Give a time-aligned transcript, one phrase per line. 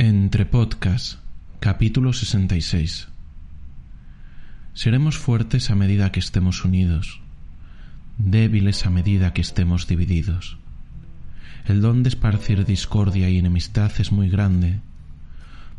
[0.00, 1.18] Entre Podcast,
[1.58, 3.08] capítulo 66.
[4.72, 7.20] Seremos fuertes a medida que estemos unidos,
[8.16, 10.56] débiles a medida que estemos divididos.
[11.66, 14.78] El don de esparcir discordia y enemistad es muy grande.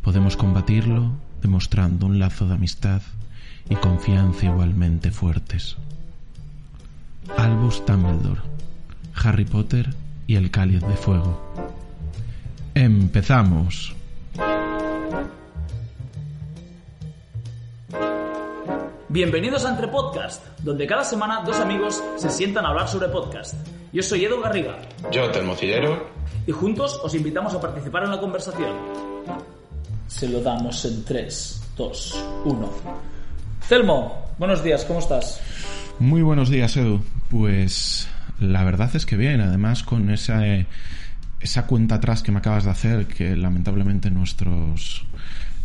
[0.02, 3.00] Podemos combatirlo demostrando un lazo de amistad
[3.70, 5.78] y confianza igualmente fuertes.
[7.38, 8.42] Albus Dumbledore,
[9.14, 9.94] Harry Potter
[10.26, 11.72] y el Cáliz de Fuego.
[12.74, 13.96] Empezamos.
[19.12, 23.54] Bienvenidos a Entre Podcast, donde cada semana dos amigos se sientan a hablar sobre podcast.
[23.92, 24.78] Yo soy Edu Garriga
[25.10, 26.08] Yo, Telmocillero.
[26.46, 28.70] y juntos os invitamos a participar en la conversación.
[30.06, 32.72] Se lo damos en 3, 2, 1.
[33.68, 35.40] Telmo, buenos días, ¿cómo estás?
[35.98, 37.02] Muy buenos días, Edu.
[37.30, 38.08] Pues
[38.38, 40.68] la verdad es que bien, además con esa, eh,
[41.40, 45.04] esa cuenta atrás que me acabas de hacer, que lamentablemente nuestros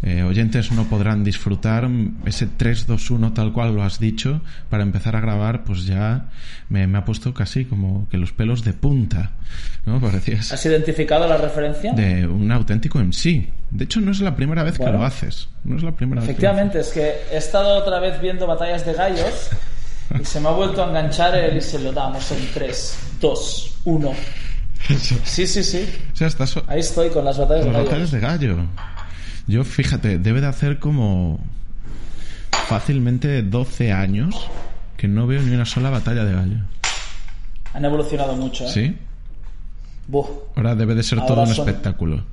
[0.04, 1.90] eh, oyentes no podrán disfrutar,
[2.26, 6.30] ese 3-2-1 tal cual lo has dicho, para empezar a grabar, pues ya
[6.70, 9.32] me, me ha puesto casi como que los pelos de punta,
[9.86, 10.00] ¿no?
[10.00, 11.94] Parecías ¿Has identificado la referencia?
[11.94, 13.50] de un auténtico MC.
[13.72, 15.50] De hecho, no es la primera vez que lo haces.
[15.64, 16.28] No es la primera vez.
[16.28, 19.50] que Efectivamente, es que he estado otra vez viendo batallas de gallos
[20.20, 23.78] y se me ha vuelto a enganchar el y se lo damos en 3, 2,
[23.86, 24.14] 1.
[24.88, 25.16] haces.
[25.24, 25.90] Sí, sí, sí.
[26.14, 28.58] O sea, estás, Ahí estoy con las batallas de gallo.
[29.48, 31.40] Yo, fíjate, debe de hacer como
[32.68, 34.48] fácilmente 12 años
[34.98, 36.58] que no veo ni una sola batalla de gallo.
[37.74, 38.70] Han evolucionado mucho, ¿eh?
[38.70, 38.98] ¿Sí?
[40.08, 40.26] Buh.
[40.56, 42.24] Ahora debe de ser Ahora todo un son- espectáculo.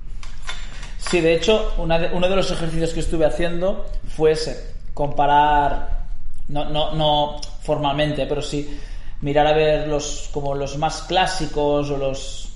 [0.98, 6.06] Sí, de hecho, una de- uno de los ejercicios que estuve haciendo fue ese, comparar,
[6.48, 8.78] no, no, no formalmente, pero sí
[9.20, 12.48] mirar a ver los como los más clásicos o los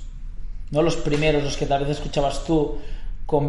[0.70, 2.78] no los primeros, los que tal vez escuchabas tú.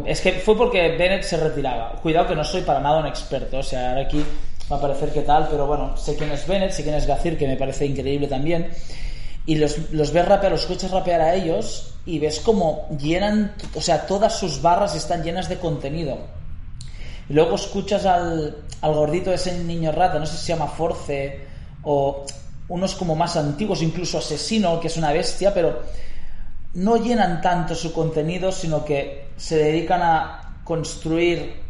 [0.06, 2.00] Es que fue porque Bennett se retiraba.
[2.02, 4.24] Cuidado que no soy para nada un experto, o sea, ahora aquí
[4.72, 7.38] va a parecer que tal, pero bueno, sé quién es Bennett, sé quién es Gazir,
[7.38, 8.70] que me parece increíble también.
[9.46, 13.82] Y los, los ves rapear, los escuchas rapear a ellos y ves como llenan, o
[13.82, 16.18] sea, todas sus barras están llenas de contenido.
[17.30, 21.46] Y luego escuchas al, al gordito ese niño rata, no sé si se llama Force
[21.84, 22.26] o
[22.70, 25.84] unos como más antiguos, incluso Asesino, que es una bestia, pero
[26.74, 31.62] no llenan tanto su contenido, sino que se dedican a construir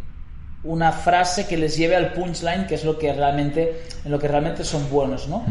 [0.63, 4.28] una frase que les lleve al punchline, que es lo que realmente, en lo que
[4.28, 5.45] realmente son buenos, ¿no?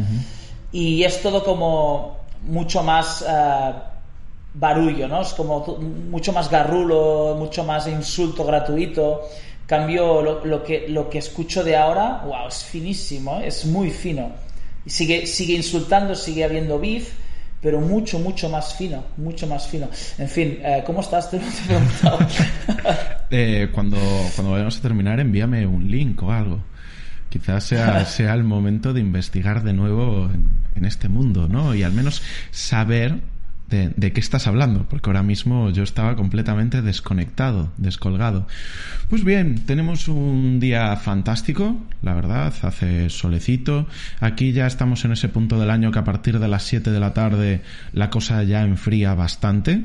[0.72, 3.72] Y es todo como mucho más eh,
[4.54, 5.22] barullo, ¿no?
[5.22, 5.64] Es como
[6.10, 9.28] mucho más garrulo, mucho más insulto gratuito.
[9.66, 13.48] Cambio lo, lo que lo que escucho de ahora, wow, es finísimo, ¿eh?
[13.48, 14.30] es muy fino.
[14.84, 17.14] Y sigue sigue insultando, sigue habiendo beef,
[17.66, 19.88] pero mucho mucho más fino, mucho más fino.
[20.18, 21.28] En fin, eh, ¿cómo estás?
[21.32, 21.40] Te.
[23.28, 23.96] Eh, cuando,
[24.36, 26.60] cuando vayamos a terminar, envíame un link o algo.
[27.28, 31.74] Quizás sea, sea el momento de investigar de nuevo en, en este mundo, ¿no?
[31.74, 32.22] Y al menos
[32.52, 33.18] saber
[33.68, 38.46] de, qué estás hablando, porque ahora mismo yo estaba completamente desconectado, descolgado.
[39.08, 43.86] Pues bien, tenemos un día fantástico, la verdad, hace solecito.
[44.20, 47.00] Aquí ya estamos en ese punto del año que a partir de las 7 de
[47.00, 47.62] la tarde
[47.92, 49.82] la cosa ya enfría bastante.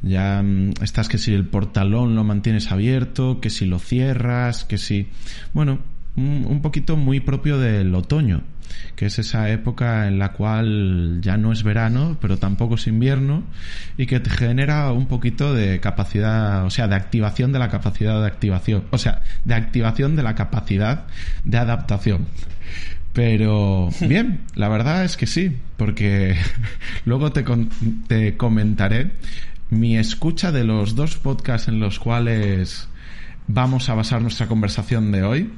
[0.00, 4.78] Ya mm, estás que si el portalón lo mantienes abierto, que si lo cierras, que
[4.78, 5.08] si...
[5.52, 5.80] Bueno,
[6.16, 8.42] un, un poquito muy propio del otoño,
[8.96, 13.44] que es esa época en la cual ya no es verano, pero tampoco es invierno,
[13.96, 18.20] y que te genera un poquito de capacidad, o sea, de activación de la capacidad
[18.20, 21.06] de activación, o sea, de activación de la capacidad
[21.44, 22.26] de adaptación.
[23.12, 26.36] Pero bien, la verdad es que sí, porque
[27.04, 27.70] luego te, con-
[28.06, 29.12] te comentaré
[29.70, 32.88] mi escucha de los dos podcasts en los cuales
[33.48, 35.50] vamos a basar nuestra conversación de hoy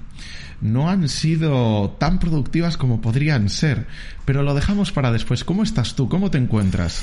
[0.60, 3.86] no han sido tan productivas como podrían ser,
[4.24, 5.44] pero lo dejamos para después.
[5.44, 6.08] ¿Cómo estás tú?
[6.08, 7.02] ¿Cómo te encuentras?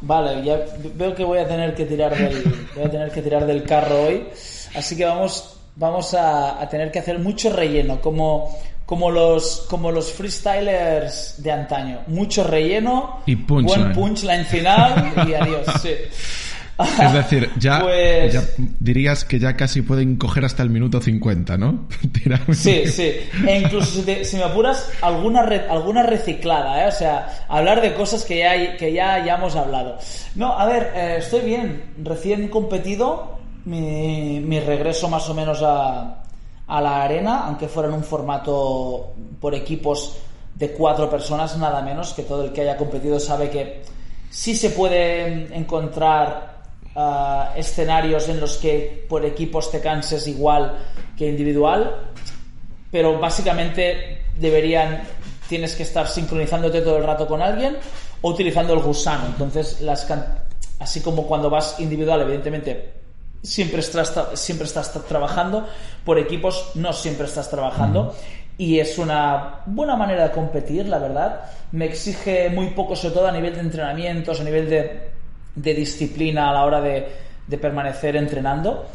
[0.00, 0.58] Vale, ya
[0.94, 2.42] veo que voy a tener que tirar del,
[2.74, 4.24] voy a tener que tirar del carro hoy,
[4.74, 8.54] así que vamos, vamos a, a tener que hacer mucho relleno, como,
[8.84, 13.82] como los, como los freestylers de antaño, mucho relleno, Y punchline.
[13.84, 15.66] buen punchline final y adiós.
[15.82, 15.90] sí.
[16.78, 18.42] Es decir, ya, Pues- ya
[18.80, 21.88] dirías que ya casi pueden coger hasta el minuto 50, ¿no?
[22.52, 23.12] Sí, sí.
[23.46, 26.88] E incluso si, te- si me apuras, alguna, re- alguna reciclada, ¿eh?
[26.88, 29.96] O sea, hablar de cosas que ya, que ya hayamos hablado.
[30.34, 31.94] No, a ver, eh, estoy bien.
[32.02, 36.22] Recién competido, mi, mi regreso más o menos a,
[36.66, 40.18] a la arena, aunque fuera en un formato por equipos
[40.54, 43.82] de cuatro personas, nada menos, que todo el que haya competido sabe que
[44.30, 46.55] sí se puede encontrar
[46.96, 50.78] ah, escenarios en los que por equipos te canses igual
[51.16, 52.10] que individual,
[52.90, 55.02] pero básicamente deberían
[55.48, 57.76] tienes que estar sincronizándote todo el rato con alguien
[58.20, 59.26] o utilizando el gusano.
[59.26, 60.06] Entonces, las
[60.78, 62.94] así como cuando vas individual, evidentemente
[63.42, 65.68] siempre estás siempre estás trabajando
[66.04, 68.14] por equipos, no siempre estás trabajando.
[68.58, 71.42] Y es una buena manera de competir, la verdad.
[71.72, 75.10] Me exige muy poco, sobre todo a nivel de entrenamientos, a nivel de,
[75.56, 77.08] de disciplina a la hora de,
[77.48, 78.86] de permanecer entrenando.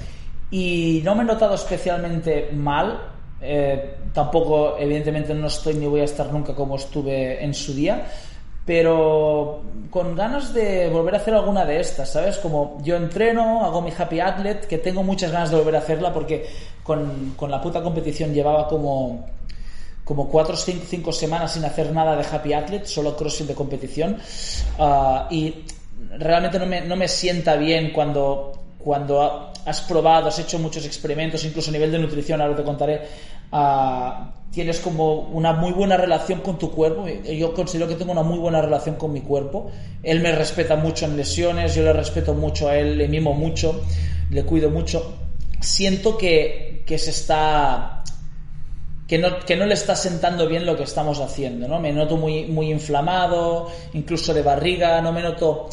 [0.49, 3.01] Y no me he notado especialmente mal.
[3.41, 8.05] eh, tampoco, evidentemente, no estoy ni voy a estar nunca como estuve en su día.
[8.63, 12.37] Pero con ganas de volver a hacer alguna de estas, ¿sabes?
[12.37, 16.13] Como yo entreno, hago mi happy athlete, que tengo muchas ganas de volver a hacerla
[16.13, 16.45] porque
[16.83, 19.25] con, con la puta competición llevaba como
[20.03, 23.55] como cuatro o cinco, cinco semanas sin hacer nada de Happy Athlete, solo crossfit de
[23.55, 24.17] competición.
[24.77, 25.65] Ah, y
[26.17, 30.85] realmente no me, no me sienta bien cuando, cuando ha- has probado, has hecho muchos
[30.85, 33.01] experimentos, incluso a nivel de nutrición, ahora te contaré.
[33.51, 37.05] ah, tienes como una muy buena relación con tu cuerpo.
[37.07, 39.71] Yo considero que tengo una muy buena relación con mi cuerpo.
[40.03, 43.81] Él me respeta mucho en lesiones, yo le respeto mucho a él, le mimo mucho,
[44.29, 45.13] le cuido mucho.
[45.61, 48.03] Siento que, que se está
[49.07, 51.79] que no, que no le está sentando bien lo que estamos haciendo, ¿no?
[51.79, 55.69] Me noto muy, muy inflamado, incluso de barriga, no me noto,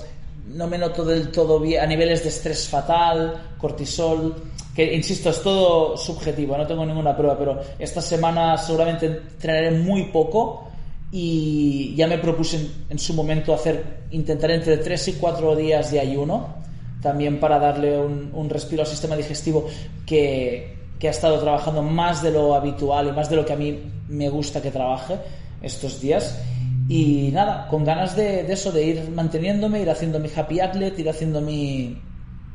[0.49, 4.35] no me noto del todo bien, a niveles de estrés fatal, cortisol,
[4.75, 10.05] que insisto, es todo subjetivo, no tengo ninguna prueba, pero esta semana seguramente entrenaré muy
[10.05, 10.69] poco
[11.11, 16.01] y ya me propuse en, su momento hacer, intentar entre 3 y 4 días de
[16.01, 16.57] ayuno,
[17.03, 19.67] también para darle un, un respiro al sistema digestivo
[20.07, 23.57] que, que ha estado trabajando más de lo habitual y más de lo que a
[23.57, 23.79] mí
[24.09, 25.17] me gusta que trabaje
[25.63, 26.39] estos días.
[26.89, 31.11] Y nada, con ganas de, eso, de ir manteniéndome, ir haciendo mi happy athlete, ir
[31.11, 32.01] haciendo mi,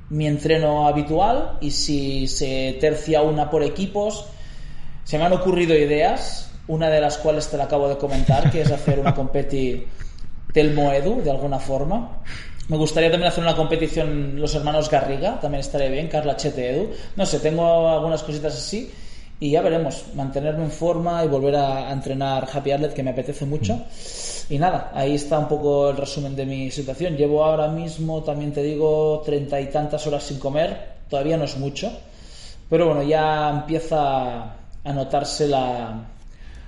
[0.10, 4.26] mi entreno habitual y si se tercia una por equipos,
[5.04, 8.62] se me han ocurrido ideas, una de las cuales te la acabo de comentar, que
[8.62, 9.86] es hacer una competi
[10.52, 12.24] del Moedu, de alguna forma.
[12.70, 16.90] Me gustaría también hacer una competición los hermanos Garriga, también estaría bien, Carla Chete Edu.
[17.16, 18.92] No sé, tengo algunas cositas así
[19.44, 23.10] y ya veremos, mantenerme en forma y volver a, a entrenar Happy Athlete que me
[23.10, 23.78] apetece mucho.
[24.50, 27.18] Y nada, ahí está un poco el resumen de mi situación.
[27.18, 31.58] Llevo ahora mismo, también te digo, treinta y tantas horas sin comer, todavía no es
[31.58, 31.92] mucho,
[32.70, 34.44] pero bueno, ya empieza
[34.82, 36.06] a notarse la,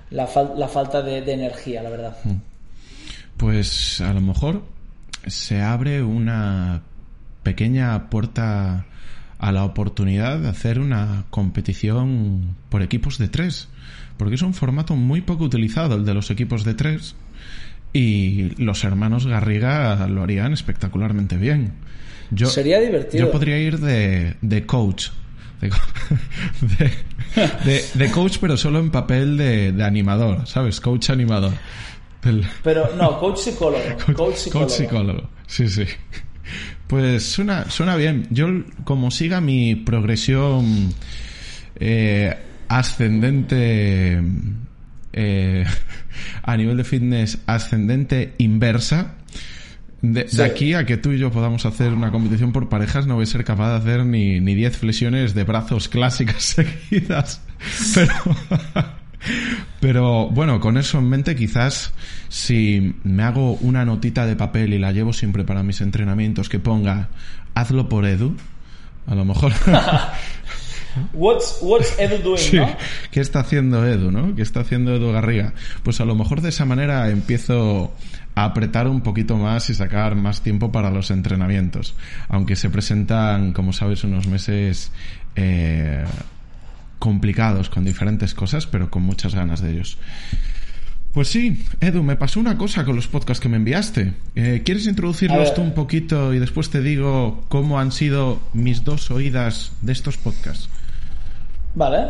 [0.09, 2.17] la, la falta de, de energía, la verdad.
[3.37, 4.63] Pues a lo mejor
[5.27, 6.81] se abre una
[7.41, 8.85] pequeña puerta
[9.45, 13.67] a la oportunidad de hacer una competición por equipos de tres,
[14.17, 17.15] porque es un formato muy poco utilizado el de los equipos de tres
[17.93, 21.73] y los hermanos Garriga lo harían espectacularmente bien.
[22.31, 23.25] Yo, Sería divertido.
[23.25, 25.09] Yo podría ir de, de coach.
[25.61, 25.77] De, co-
[26.79, 26.91] de-
[27.71, 30.81] de- de coach, pero solo en papel de, de animador, ¿sabes?
[30.81, 31.53] Coach animador.
[32.63, 33.83] Pero no, coach psicólogo.
[34.15, 34.69] Coach psicólogo.
[34.69, 35.29] psicólogo.
[35.45, 35.85] Sí, sí.
[36.87, 38.27] Pues suena, suena bien.
[38.29, 38.47] Yo,
[38.83, 40.93] como siga mi progresión
[41.77, 42.35] eh,
[42.67, 44.21] ascendente
[45.13, 45.65] eh,
[46.43, 49.15] a nivel de fitness ascendente inversa,
[50.01, 50.37] de, Sí.
[50.37, 53.23] de aquí a que tú y yo podamos hacer una competición por parejas, no voy
[53.23, 56.43] a ser capaz de hacer ni, ni 10 flexiones de brazos clásicas
[56.89, 57.41] seguidas.
[57.95, 58.13] Pero,
[59.79, 61.93] pero bueno, con eso en mente, quizás
[62.29, 66.59] si me hago una notita de papel y la llevo siempre para mis entrenamientos que
[66.59, 67.09] ponga
[67.53, 68.35] hazlo por Edu,
[69.07, 69.53] a lo mejor.
[71.13, 72.69] What's, what's Edu doing, Sí, no?
[73.11, 74.33] ¿qué está haciendo Edu, no?
[74.35, 75.53] ¿Qué está haciendo Edu Garriga?
[75.83, 77.93] Pues a lo mejor de esa manera empiezo
[78.35, 81.95] a apretar un poquito más y sacar más tiempo para los entrenamientos.
[82.29, 84.91] Aunque se presentan, como sabes, unos meses
[85.35, 86.05] eh,
[87.05, 89.97] complicados con diferentes cosas, pero con muchas ganas de ellos.
[91.13, 94.13] Pues sí, Edu, me pasó una cosa con los podcasts que me enviaste.
[94.35, 99.11] Eh, ¿Quieres introducirlos tú un poquito y después te digo cómo han sido mis dos
[99.11, 100.67] oídas de estos podcasts?
[101.75, 102.07] Vale.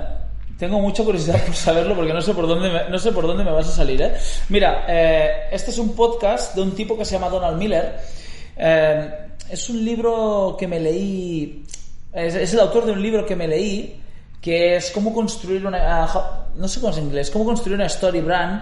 [0.58, 3.44] Tengo mucha curiosidad por saberlo porque no sé por dónde me, no sé por dónde
[3.44, 4.14] me vas a salir, ¿eh?
[4.48, 7.98] Mira, eh, este es un podcast de un tipo que se llama Donald Miller.
[8.56, 9.10] Eh,
[9.50, 11.64] es un libro que me leí,
[12.14, 14.02] es, es el autor de un libro que me leí,
[14.46, 17.88] que es cómo construir una, ah, no sé cómo es en inglés, cómo construir una
[17.88, 18.62] story brand,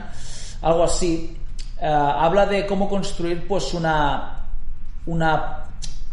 [0.62, 1.36] algo así.
[1.82, 4.48] Ah, habla de cómo construir pues una,
[5.08, 5.66] una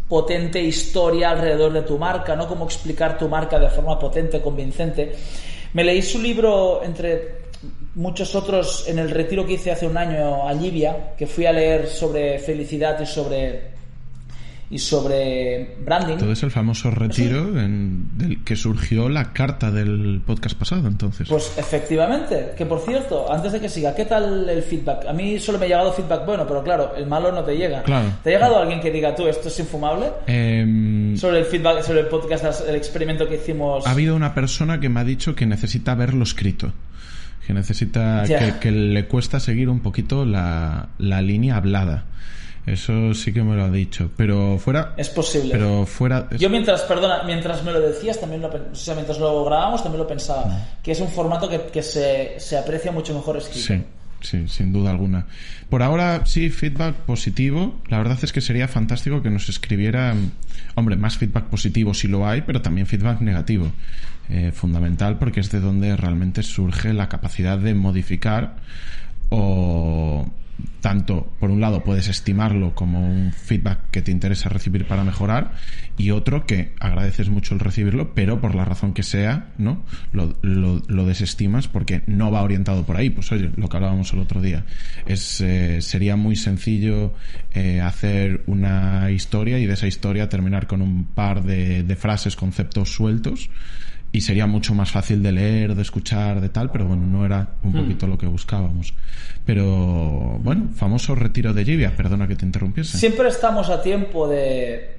[0.09, 2.49] potente historia alrededor de tu marca, ¿no?
[2.49, 5.15] Cómo explicar tu marca de forma potente, convincente.
[5.73, 7.43] Me leí su libro entre
[7.95, 11.53] muchos otros en el retiro que hice hace un año a Libia, que fui a
[11.53, 13.71] leer sobre felicidad y sobre
[14.73, 16.17] y sobre branding.
[16.17, 21.29] Todo es el famoso retiro en, del que surgió la carta del podcast pasado, entonces.
[21.29, 25.07] Pues efectivamente, que por cierto, antes de que siga, ¿qué tal el feedback?
[25.09, 27.83] A mí solo me ha llegado feedback bueno, pero claro, el malo no te llega.
[27.83, 28.11] Claro.
[28.23, 30.07] ¿Te ha llegado alguien que diga tú esto es infumable?
[30.29, 33.85] Em, Sobre el feedback, sobre el podcast, el experimento que hicimos.
[33.85, 36.73] ha habido una persona que me ha dicho que necesita verlo escrito.
[37.45, 38.23] Que necesita.
[38.25, 42.05] Que, que le cuesta seguir un poquito la, la línea hablada.
[42.71, 44.11] Eso sí que me lo ha dicho.
[44.17, 44.95] Pero fuera.
[44.97, 45.51] Es posible.
[45.53, 46.29] Pero fuera.
[46.39, 50.03] Yo mientras, perdona, mientras me lo decías, también lo, o sea, mientras lo grabábamos, también
[50.03, 50.67] lo pensaba.
[50.83, 53.67] Que es un formato que, que se, se aprecia mucho mejor escrito.
[53.67, 53.83] Sí,
[54.21, 55.27] sí, sin duda alguna.
[55.69, 57.81] Por ahora sí, feedback positivo.
[57.89, 60.33] La verdad es que sería fantástico que nos escribieran,
[60.77, 63.73] hombre, más feedback positivo si lo hay, pero también feedback negativo.
[64.33, 68.55] Eh, fundamental porque es de donde realmente surge la capacidad de modificar
[69.29, 70.25] o
[70.81, 75.53] tanto, por un lado, puedes estimarlo como un feedback que te interesa recibir para mejorar
[75.97, 79.85] y otro que agradeces mucho el recibirlo, pero por la razón que sea, ¿no?
[80.13, 83.11] Lo, desestimas porque no va orientado por ahí.
[83.11, 84.65] Pues oye, lo que hablábamos el otro día.
[85.07, 87.15] Es, eh, sería muy sencillo
[87.53, 92.93] eh, hacer una historia y de esa historia terminar con un par de frases, conceptos
[92.93, 93.51] sueltos
[94.13, 97.55] y sería mucho más fácil de leer, de escuchar, de tal, pero bueno, no era
[97.63, 98.93] un poquito lo que buscábamos.
[99.47, 102.99] Pero bueno, famoso retiro de Jivia, perdona que te interrumpiese.
[102.99, 104.99] Siempre estamos a tiempo de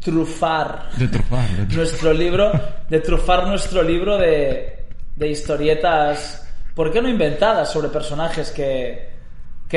[0.00, 1.76] trufar De trufar, de trufar.
[1.76, 2.52] nuestro libro,
[2.90, 4.84] de trufar nuestro libro de,
[5.16, 9.13] de historietas, ¿por qué no inventadas sobre personajes que,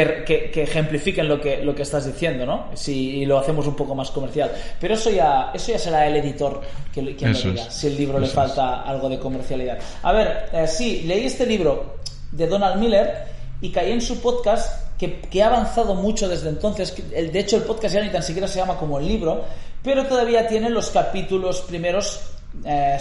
[0.05, 2.67] que, que- que ejemplifiquen lo que, lo que estás diciendo, ¿no?
[2.75, 4.51] Si lo hacemos un poco más comercial.
[4.79, 6.61] Pero eso ya, eso ya será el editor
[6.93, 7.73] que, quien lo diga, es.
[7.73, 9.79] si el libro le falta algo de comercialidad.
[10.03, 11.95] A ver, eh, sí, leí este libro
[12.31, 13.23] de Donald Miller
[13.61, 16.93] y caí en su podcast que, que ha avanzado mucho desde entonces.
[17.09, 19.43] De hecho, el podcast ya ni tan siquiera se llama como el libro,
[19.83, 22.19] pero todavía tiene los capítulos primeros
[22.65, 22.97] eh,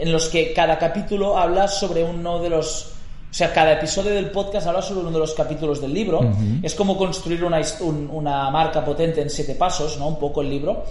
[0.00, 2.90] en los que cada capítulo habla sobre uno de los...
[3.34, 6.20] O sea, cada episodio del podcast habla sobre uno de los capítulos del libro.
[6.62, 10.06] Es como construir una, un- una marca potente en siete pasos, ¿no?
[10.06, 10.84] Un poco el libro.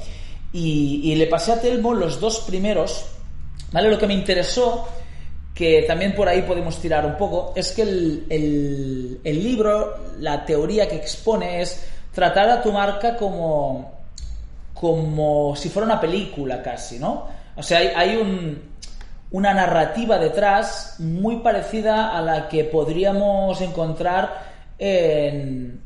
[0.52, 3.06] Y, y le pasé a Telmo los dos primeros,
[3.72, 3.90] ¿vale?
[3.90, 4.86] Lo que me interesó,
[5.56, 10.44] que también por ahí podemos tirar un poco, es que el, el- el libro, la
[10.46, 11.82] teoría que expone es
[12.14, 13.90] tratar a tu marca como,
[14.74, 17.26] como si fuera una película casi, ¿no?
[17.56, 18.73] O sea, hay, hay un,
[19.34, 25.82] una narrativa detrás muy parecida a la que podríamos encontrar en,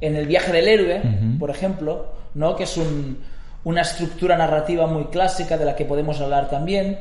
[0.00, 1.00] en el viaje del héroe,
[1.38, 2.56] por ejemplo, ¿no?
[2.56, 3.18] Que es un-
[3.64, 6.98] una estructura narrativa muy clásica de la que podemos hablar también.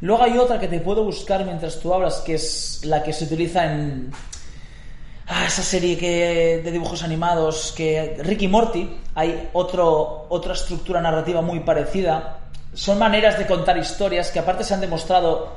[0.00, 3.24] Luego hay otra que te puedo buscar mientras tú hablas, que es la que se
[3.26, 4.10] utiliza en
[5.30, 8.98] ah, esa serie que, de dibujos animados que Ricky Morty.
[9.14, 12.40] Hay otro, otra estructura narrativa muy parecida.
[12.74, 15.48] Son maneras de contar historias que aparte se han demostrado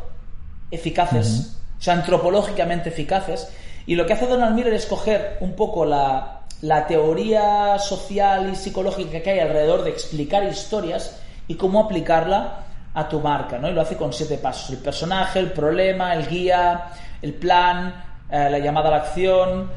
[0.72, 3.50] eficaces, o sea, antropológicamente eficaces.
[3.86, 8.56] Y lo que hace Donald Miller es coger un poco la, la teoría social y
[8.56, 12.64] psicológica que hay alrededor de explicar historias y cómo aplicarla
[12.94, 13.70] a tu marca, ¿no?
[13.70, 14.70] Y lo hace con siete pasos.
[14.70, 16.90] El personaje, el problema, el guía,
[17.22, 19.68] el plan, eh, la llamada a la acción,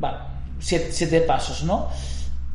[0.00, 0.16] bueno,
[0.58, 1.88] siete, siete pasos, ¿no?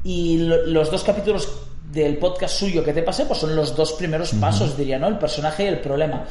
[0.03, 1.47] Y lo- los dos capítulos
[1.93, 5.07] del podcast suyo que te pasé, pues son los dos primeros pasos, diría, ¿no?
[5.07, 6.23] El personaje y el problema.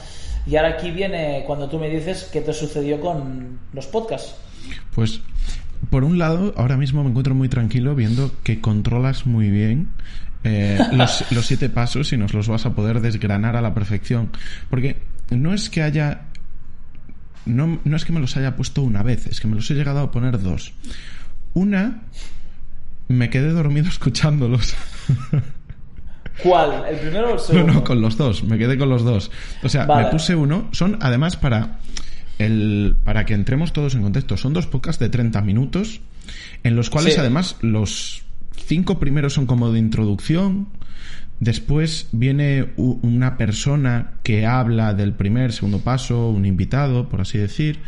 [0.47, 4.35] Y ahora aquí viene cuando tú me dices qué te sucedió con los podcasts.
[4.95, 5.21] Pues,
[5.91, 9.89] por un lado, ahora mismo me encuentro muy tranquilo viendo que controlas muy bien
[10.45, 14.31] eh, los, los siete pasos y nos los vas a poder desgranar a la perfección.
[14.71, 14.97] Porque
[15.31, 16.23] no es que haya.
[17.47, 19.75] No, no es que me los haya puesto una vez, es que me los he
[19.75, 20.73] llegado a poner dos.
[21.55, 22.03] Una,
[23.09, 24.75] me quedé dormido escuchándolos.
[26.43, 26.85] ¿Cuál?
[26.89, 27.73] ¿El primero o el No, segundo?
[27.75, 28.45] no, con los dos.
[28.45, 29.31] Me quedé con los dos.
[29.63, 30.05] O sea, Vale.
[30.07, 30.69] me puse uno.
[30.73, 31.79] Son, además, para
[32.39, 36.01] el para que entremos todos en contexto, son dos podcasts de 30 minutos,
[36.63, 37.21] en los cuales, Sí.
[37.21, 38.23] además, los
[38.57, 40.69] cinco primeros son como de introducción.
[41.41, 47.79] Después viene una persona que habla del primer, segundo paso, un invitado, por así decir.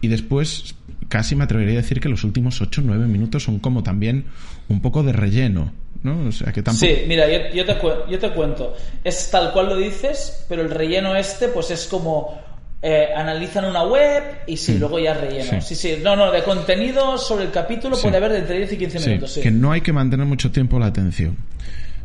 [0.00, 0.74] Y después,
[1.08, 4.24] casi me atrevería a decir que los últimos 8 o 9 minutos son como también
[4.68, 5.72] un poco de relleno.
[6.02, 6.26] ¿no?
[6.26, 6.86] O sea, que tampoco...
[6.86, 7.76] Sí, mira, yo, te,
[8.10, 8.74] yo te cuento.
[9.04, 12.40] Es tal cual lo dices, pero el relleno este, pues es como
[12.80, 15.60] eh, analizan una web y sí, luego ya relleno.
[15.60, 15.74] Sí.
[15.74, 15.98] sí.
[16.02, 19.38] no, no, de contenido sobre el capítulo puede haber de entre 10 y 15 minutos.
[19.42, 21.36] Que no hay que mantener mucho tiempo la atención.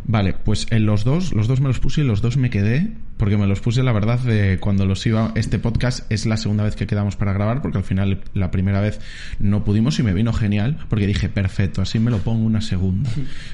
[0.06, 2.94] Vale, pues en los dos, los dos me los puse y los dos me quedé,
[3.18, 5.32] porque me los puse, la verdad, de cuando los iba.
[5.36, 8.80] Este podcast es la segunda vez que quedamos para grabar, porque al final la primera
[8.80, 9.00] vez
[9.39, 13.10] no pudimos y me vino genial, porque dije, perfecto, así me lo pongo una segunda,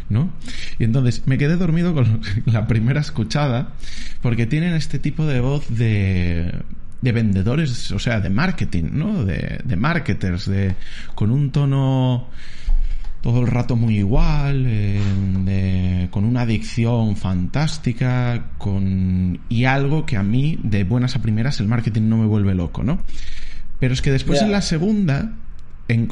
[0.09, 0.31] ¿no?
[0.79, 3.73] Y entonces me quedé dormido con la primera escuchada,
[4.21, 6.51] porque tienen este tipo de voz de
[7.03, 9.25] de vendedores, o sea, de marketing, ¿no?
[9.25, 10.73] De, de marketers, de,
[11.15, 12.29] con un tono
[13.23, 20.23] todo el rato muy igual, eh, con una adicción fantástica, con y algo que a
[20.23, 22.99] mí, de buenas a primeras, el marketing no me vuelve loco, ¿no?
[23.79, 25.35] Pero es que después en la segunda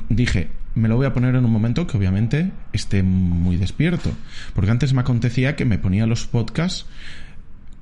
[0.08, 4.14] dije, me lo voy a poner en un momento que obviamente esté muy despierto,
[4.56, 6.86] porque antes me acontecía que me ponía los podcasts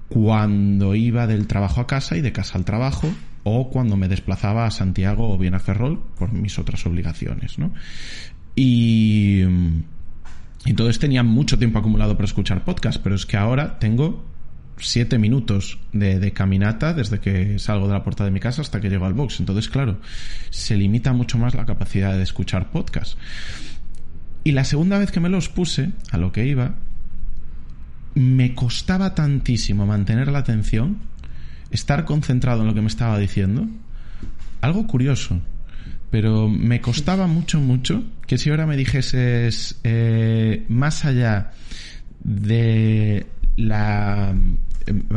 [0.08, 3.08] cuando iba del trabajo a casa y de casa al trabajo,
[3.44, 7.72] o cuando me desplazaba a Santiago o bien a Ferrol por mis otras obligaciones, ¿no?
[8.56, 9.42] Y
[10.66, 14.26] entonces tenía mucho tiempo acumulado para escuchar podcast, pero es que ahora tengo
[14.78, 18.90] siete minutos de, caminata desde que salgo de la puerta de mi casa hasta que
[18.90, 19.40] llego al box.
[19.40, 20.00] Entonces, claro,
[20.50, 23.18] se limita mucho más la capacidad de escuchar podcast.
[24.44, 26.76] Y la segunda vez que me los puse, a lo que iba,
[28.16, 31.00] me costaba tantísimo mantener la atención,
[31.72, 33.68] estar concentrado en lo que me estaba diciendo.
[34.62, 35.42] Algo curioso
[36.12, 41.52] pero me costaba mucho, mucho que si ahora me dijeses eh, más allá
[42.24, 43.26] de
[43.56, 44.34] la...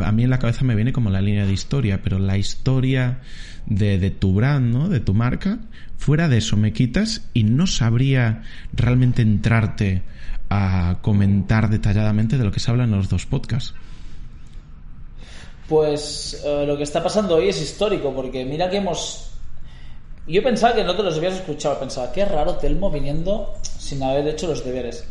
[0.03, 3.21] A mí en la cabeza me viene como la línea de historia, pero la historia
[3.65, 4.87] de, de tu brand, ¿no?
[4.87, 5.59] De tu marca,
[5.97, 10.03] fuera de eso me quitas y no sabría realmente entrarte
[10.49, 13.73] a comentar detalladamente de lo que se habla en los dos podcasts.
[15.67, 19.32] Pues eh, lo que está pasando hoy es histórico, porque mira que hemos
[20.27, 24.27] yo pensaba que no te los habías escuchado, pensaba, qué raro Telmo viniendo sin haber
[24.27, 25.05] hecho los deberes.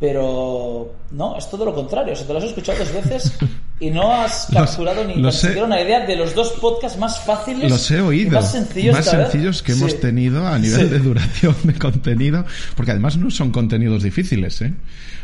[0.00, 2.14] Pero no, es todo lo contrario.
[2.14, 3.32] O te lo has escuchado dos veces
[3.80, 7.90] y no has capturado ni siquiera una idea de los dos podcasts más fáciles los
[7.90, 12.44] he oído, más sencillos, más sencillos que hemos tenido a nivel de duración de contenido,
[12.76, 14.62] porque además no son contenidos difíciles.
[14.62, 14.72] ¿eh?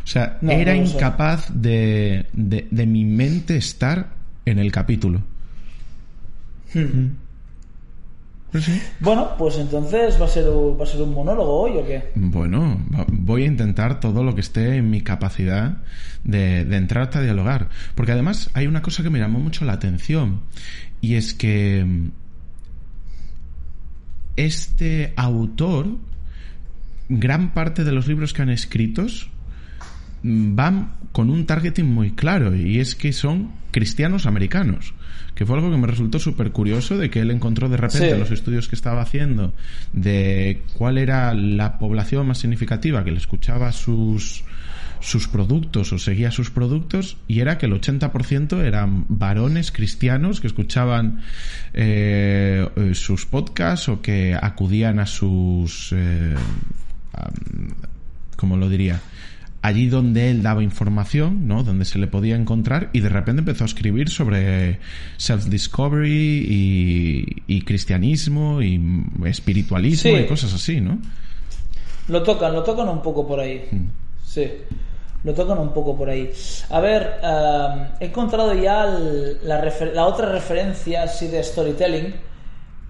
[0.02, 4.08] O sea, era incapaz de, de, mi mente estar
[4.44, 5.22] en el capítulo.
[6.72, 7.23] Hmm.
[9.00, 12.10] Bueno, pues entonces va a ser va a ser un monólogo hoy o qué?
[12.14, 15.78] Bueno, voy a intentar todo lo que esté en mi capacidad
[16.22, 19.72] de, de entrarte a dialogar, porque además hay una cosa que me llamó mucho la
[19.72, 20.42] atención
[21.00, 22.10] y es que mm,
[24.36, 25.96] este autor
[27.08, 29.30] gran parte de los libros que han escritos
[30.22, 34.94] mm, van con un targeting muy claro y es que son cristianos americanos
[35.34, 38.20] que fue algo que me resultó súper curioso de que él encontró de repente en
[38.20, 39.52] los estudios que estaba haciendo
[39.92, 44.44] de cuál era la población más significativa que le escuchaba sus
[45.00, 50.46] sus productos o seguía sus productos y era que el 80% eran varones cristianos que
[50.46, 51.20] escuchaban
[51.74, 56.34] eh, sus podcasts o que acudían a sus eh,
[58.36, 59.00] como lo diría
[59.64, 61.62] allí donde él daba información, ¿no?
[61.62, 64.78] Donde se le podía encontrar y de repente empezó a escribir sobre
[65.16, 66.44] self-discovery
[67.46, 68.78] y, cristianismo y
[69.24, 70.98] espiritualismo y cosas así, ¿no?
[72.08, 73.66] Lo tocan, lo tocan un poco por ahí.
[73.70, 73.86] Mm.
[74.22, 74.50] Sí,
[75.24, 76.30] lo tocan un poco por ahí.
[76.68, 77.14] A ver,
[78.00, 82.14] he encontrado ya la, la, otra referencia así de storytelling,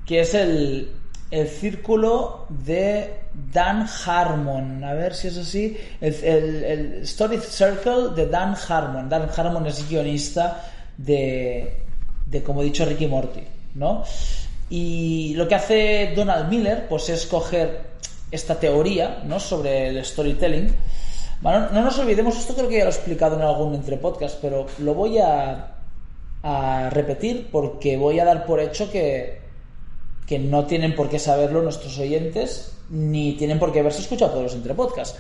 [0.05, 0.89] que es el,
[1.31, 4.85] el círculo de Dan Harmon.
[4.85, 5.77] A ver si es así.
[6.01, 9.09] El, Story Circle de Dan Harmon.
[9.09, 10.65] Dan Harmon es guionista
[10.97, 11.83] de,
[12.27, 13.43] de, como he dicho, Ricky Morty,
[13.75, 14.05] ¿no?
[14.71, 17.95] Y lo que hace Donald Miller, pues es coger
[18.31, 19.39] esta teoría, ¿no?
[19.39, 20.75] Sobre el storytelling.
[21.41, 24.39] Bueno, no nos olvidemos, esto creo que ya lo he explicado en algún entre podcast,
[24.41, 25.75] pero lo voy a,
[26.43, 29.45] a repetir porque voy a dar por hecho que
[30.27, 34.45] que no tienen por qué saberlo nuestros oyentes, ni tienen por qué haberse escuchado todos
[34.45, 35.19] los entre podcasts.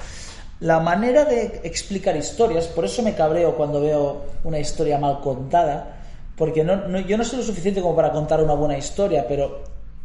[0.61, 5.99] La manera de explicar historias, por eso me cabreo cuando veo una historia mal contada,
[6.37, 9.63] porque no, yo no sé lo suficiente como para contar una buena historia, pero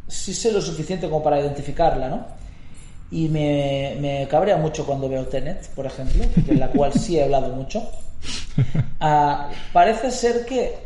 [0.08, 2.26] sí sé lo suficiente como para identificarla, ¿no?
[3.12, 7.24] Y me, me cabrea mucho cuando veo Tenet, por ejemplo, en la cual sí he
[7.24, 7.82] hablado mucho.
[9.02, 10.76] Ah, parece ser que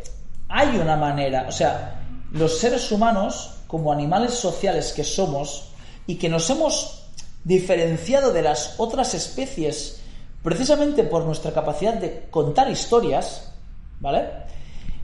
[0.49, 5.74] hay una manera, o sea, los seres humanos como animales sociales que somos
[6.07, 7.05] y que nos hemos
[7.45, 10.01] diferenciado de las otras especies
[10.43, 13.53] precisamente por nuestra capacidad de contar historias,
[14.01, 14.29] ¿vale?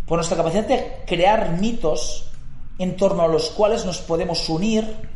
[0.07, 2.27] Por nuestra capacidad de crear mitos
[2.79, 5.09] en torno a los cuales nos podemos unir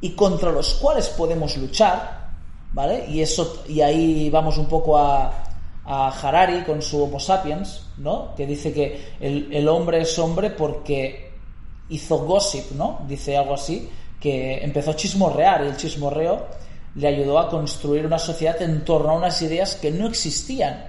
[0.00, 2.32] y contra los cuales podemos luchar,
[2.72, 3.06] ¿vale?
[3.08, 5.44] Y eso y ahí vamos un poco a,
[5.84, 8.34] a Harari con su Homo sapiens, ¿no?
[8.34, 11.32] Que dice que el, el hombre es hombre porque
[11.88, 13.00] hizo gossip, ¿no?
[13.08, 13.88] Dice algo así,
[14.22, 16.46] que empezó a chismorrear y el chismorreo
[16.94, 20.84] le ayudó a construir una sociedad en torno a unas ideas que no existían.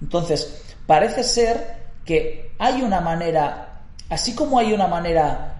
[0.00, 5.56] Entonces, parece ser que hay una manera, así como hay una manera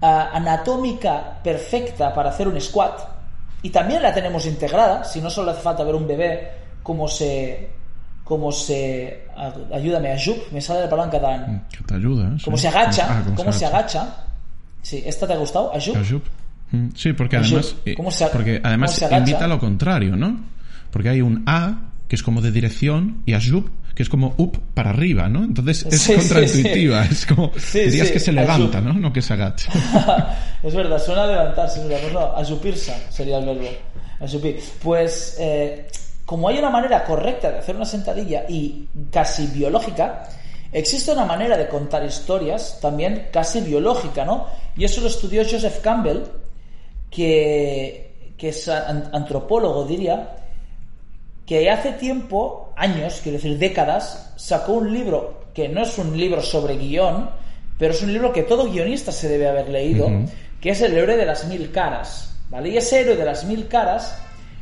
[0.00, 2.98] ah, anatómica perfecta para hacer un squat,
[3.60, 6.50] y también la tenemos integrada, si no solo hace falta ver un bebé
[6.82, 7.70] cómo se
[8.24, 10.16] cómo se ah, ayúdame a
[10.50, 12.24] me sale la palabra en catalán Que te ayuda.
[12.28, 12.38] ¿eh?
[12.42, 12.62] cómo Sí.
[12.62, 14.31] se agacha Ah, cómo se agacha
[14.82, 16.22] sí esta te ha gustado Ayub Ayub.
[16.70, 20.16] Mm, Sí, porque además, eh, ¿Cómo se- porque además cómo se invita a lo contrario,
[20.16, 20.40] ¿no?
[20.90, 24.58] Porque hay un A que es como de dirección y Ayub que es como up
[24.72, 25.44] para arriba, ¿no?
[25.44, 28.88] Entonces es Sí, sí, contraintuitiva, es como Sí, dirías sí, que se levanta, Ayub.
[28.94, 29.00] ¿no?
[29.00, 29.70] No que se agacha.
[30.62, 32.00] es verdad, suena a levantarse, es verdad.
[32.02, 33.68] Pues no, ayupirse sería el verbo.
[34.20, 34.60] Ayupir.
[34.82, 35.88] Pues eh,
[36.24, 40.22] como hay una manera correcta de hacer una sentadilla y casi biológica,
[40.72, 44.46] existe una manera de contar historias también casi biológica, ¿no?
[44.76, 46.22] Y eso lo estudió Joseph Campbell,
[47.10, 50.36] que, que es an- antropólogo, diría,
[51.46, 56.40] que hace tiempo, años, quiero decir décadas, sacó un libro que no es un libro
[56.40, 57.28] sobre guion,
[57.78, 60.08] pero es un libro que todo guionista se debe haber leído,
[60.60, 62.34] que es El héroe de las mil caras.
[62.48, 62.70] ¿vale?
[62.70, 64.16] Y ese héroe de las mil caras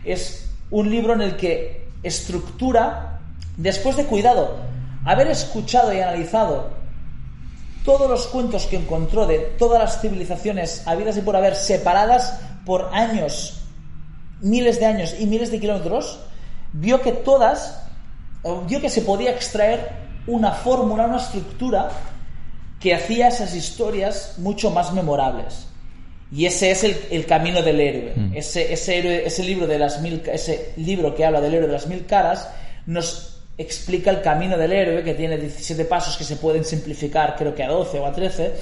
[0.04, 3.20] es un libro en el que estructura,
[3.56, 4.56] después de cuidado,
[5.04, 6.70] haber escuchado y analizado
[7.84, 12.90] todos los cuentos que encontró de todas las civilizaciones habidas y por haber separadas por
[12.92, 13.62] años,
[14.40, 16.20] miles de años y miles de kilómetros,
[16.72, 17.82] vio que todas,
[18.68, 19.92] vio que se podía extraer
[20.26, 21.90] una fórmula, una estructura
[22.78, 25.66] que hacía esas historias mucho más memorables.
[26.32, 28.14] Y ese es el, el camino del héroe.
[28.34, 31.72] Ese, ese, héroe- ese libro de las mil, ese libro que habla del héroe de
[31.72, 32.48] las mil caras
[32.86, 33.29] nos
[33.60, 37.62] explica el camino del héroe que tiene 17 pasos que se pueden simplificar creo que
[37.62, 38.54] a 12 o a 13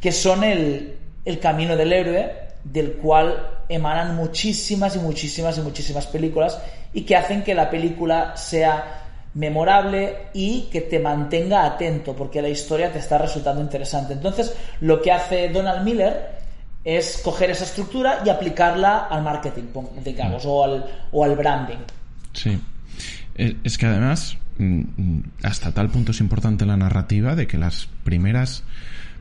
[0.00, 2.30] que son el, el camino del héroe
[2.62, 6.58] del cual emanan muchísimas y muchísimas y muchísimas películas
[6.92, 9.00] y que hacen que la película sea
[9.34, 14.12] memorable y que te mantenga atento porque la historia te está resultando interesante.
[14.12, 16.44] Entonces, lo que hace Donald Miller
[16.84, 19.64] es coger esa estructura y aplicarla al marketing,
[20.04, 21.78] digamos, o al, o al branding.
[22.32, 22.60] Sí.
[23.36, 27.58] Eh, Es que además, mm, mm, hasta tal punto es importante la narrativa de que
[27.58, 28.64] las primeras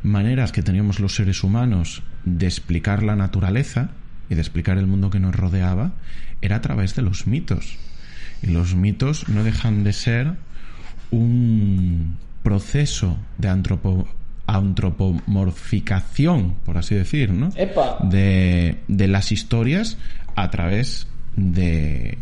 [0.04, 3.90] maneras que teníamos los seres humanos de explicar la naturaleza
[4.30, 5.92] y de explicar el mundo que nos rodeaba
[6.42, 7.78] era a través de los mitos.
[8.42, 10.34] Y los mitos no dejan de ser
[11.12, 14.08] un proceso de antropo-
[14.48, 17.50] antropomorficación, por así decir, ¿no?
[17.56, 17.98] ¡Epa!
[18.04, 19.98] de, de las historias
[20.36, 22.18] a través de,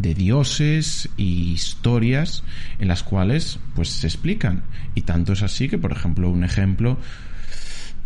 [0.00, 2.42] de dioses y historias
[2.78, 4.62] en las cuales pues se explican.
[4.94, 6.98] Y tanto es así que, por ejemplo, un ejemplo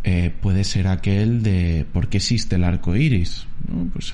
[0.02, 3.46] eh, puede ser aquel de por qué existe el arco iris.
[3.92, 4.12] Pues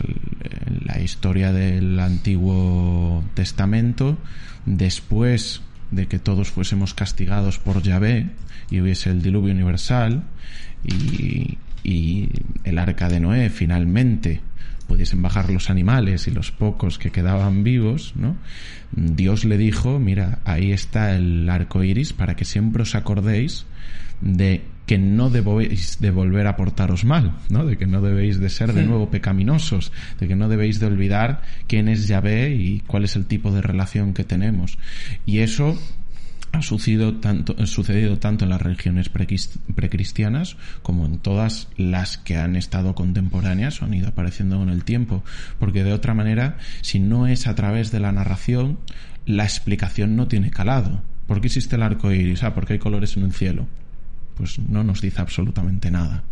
[0.84, 4.18] la historia del Antiguo Testamento,
[4.66, 8.28] después de que todos fuésemos castigados por Yahvé
[8.70, 10.22] y hubiese el diluvio universal
[10.84, 12.28] y, y
[12.62, 14.40] el arca de Noé finalmente
[14.90, 18.37] pudiesen bajar los animales y los pocos que quedaban vivos, ¿no?
[18.90, 23.66] Dios le dijo, mira, ahí está el arco iris para que siempre os acordéis
[24.20, 27.64] de que no debéis de volver a portaros mal, ¿no?
[27.64, 31.42] De que no debéis de ser de nuevo pecaminosos, de que no debéis de olvidar
[31.68, 34.76] quién es Yahvé y cuál es el tipo de relación que tenemos.
[35.24, 35.79] Y eso
[36.52, 42.36] ha sucedido tanto, ha sucedido tanto en las religiones precristianas como en todas las que
[42.36, 45.22] han estado contemporáneas o han ido apareciendo con el tiempo.
[45.58, 48.78] Porque de otra manera, si no es a través de la narración,
[49.26, 51.02] la explicación no tiene calado.
[51.26, 52.42] ¿Por qué existe el arco iris?
[52.42, 53.68] Ah, porque hay colores en el cielo
[54.40, 56.24] pues no nos dice absolutamente nada.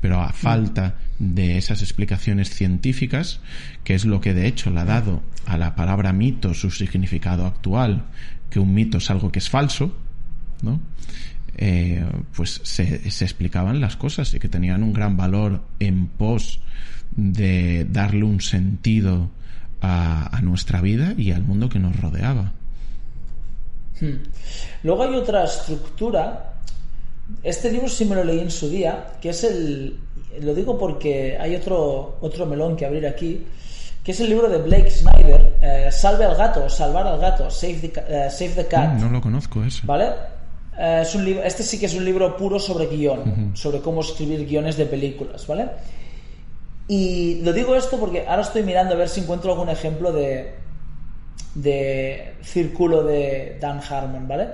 [0.00, 3.40] Pero a falta de esas explicaciones científicas,
[3.84, 7.46] que es lo que de hecho le ha dado a la palabra mito su significado
[7.46, 8.04] actual,
[8.50, 9.96] que un mito es algo que es falso,
[10.62, 10.80] ¿no?
[11.60, 12.04] Eh,
[12.36, 16.60] pues se, explicaban las cosas y que tenían un gran valor en pos
[17.16, 19.30] de darle un sentido
[19.80, 22.52] a, a nuestra vida y al mundo que nos rodeaba.
[24.82, 26.47] Luego hay otra estructura.
[27.42, 29.98] Este libro sí me lo leí en su día, que es el.
[30.40, 33.44] Lo digo porque hay otro, otro melón que abrir aquí,
[34.02, 37.74] que es el libro de Blake Snyder, eh, Salve al gato, Salvar al gato, Save
[37.74, 38.94] the, eh, Save the Cat.
[38.94, 39.82] Mm, no lo conozco eso.
[39.84, 40.10] ¿Vale?
[40.78, 44.00] Eh, es un libro, este sí que es un libro puro sobre guion, sobre cómo
[44.00, 45.66] escribir guiones de películas, ¿vale?
[46.86, 50.54] Y lo digo esto porque ahora estoy mirando a ver si encuentro algún ejemplo de,
[51.54, 54.48] de círculo de Dan Harmon, ¿vale?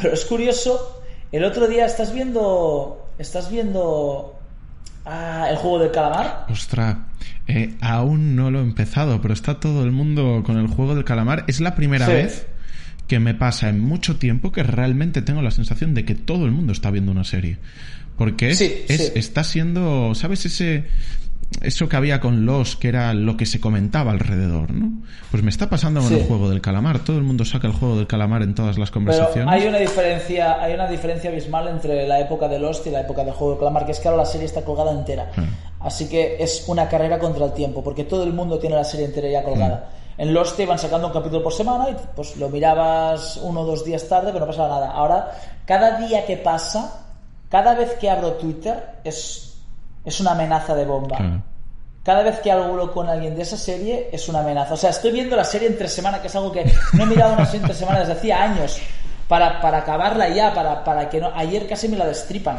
[0.00, 1.02] Pero es curioso,
[1.36, 4.38] el otro día estás viendo, estás viendo
[5.04, 6.46] ah, el juego del calamar.
[6.50, 6.96] Ostras,
[7.46, 11.04] eh, aún no lo he empezado, pero está todo el mundo con el juego del
[11.04, 11.44] calamar.
[11.48, 12.12] Es la primera Sí.
[12.12, 12.46] vez
[13.06, 16.52] que me pasa en mucho tiempo que realmente tengo la sensación de que todo el
[16.52, 17.58] mundo está viendo una serie.
[18.16, 19.12] Porque es, Sí, es- sí.
[19.16, 20.46] está siendo, ¿sabes?
[20.46, 20.84] Ese
[21.62, 25.02] eso que había con los que era lo que se comentaba alrededor, ¿no?
[25.30, 26.16] Pues me está pasando con Sí.
[26.20, 26.98] el juego del calamar.
[27.00, 29.52] Todo el mundo saca el juego del calamar en todas las Pero conversaciones.
[29.52, 33.24] hay una diferencia, hay una diferencia abismal entre la época de Lost y la época
[33.24, 35.30] del juego del calamar, que es que ahora la serie está colgada entera.
[35.80, 39.06] Así que es una carrera contra el tiempo, porque todo el mundo tiene la serie
[39.06, 39.88] entera ya colgada.
[40.16, 43.64] En Lost te iban sacando un capítulo por semana y pues lo mirabas uno o
[43.66, 44.92] dos días tarde, pero no pasaba nada.
[44.92, 45.32] Ahora,
[45.66, 47.04] cada día que pasa,
[47.48, 49.53] cada vez que abro Twitter, es,
[50.04, 51.16] es una amenaza de bomba.
[51.16, 51.42] Claro.
[52.04, 54.74] Cada vez que hablo con alguien de esa serie es una amenaza.
[54.74, 57.06] O sea, estoy viendo la serie en tres semanas, que es algo que no he
[57.06, 58.78] mirado una serie en tres semanas desde hacía años.
[59.26, 61.32] Para, para acabarla ya, para, para que no.
[61.34, 62.58] Ayer casi me la destripan.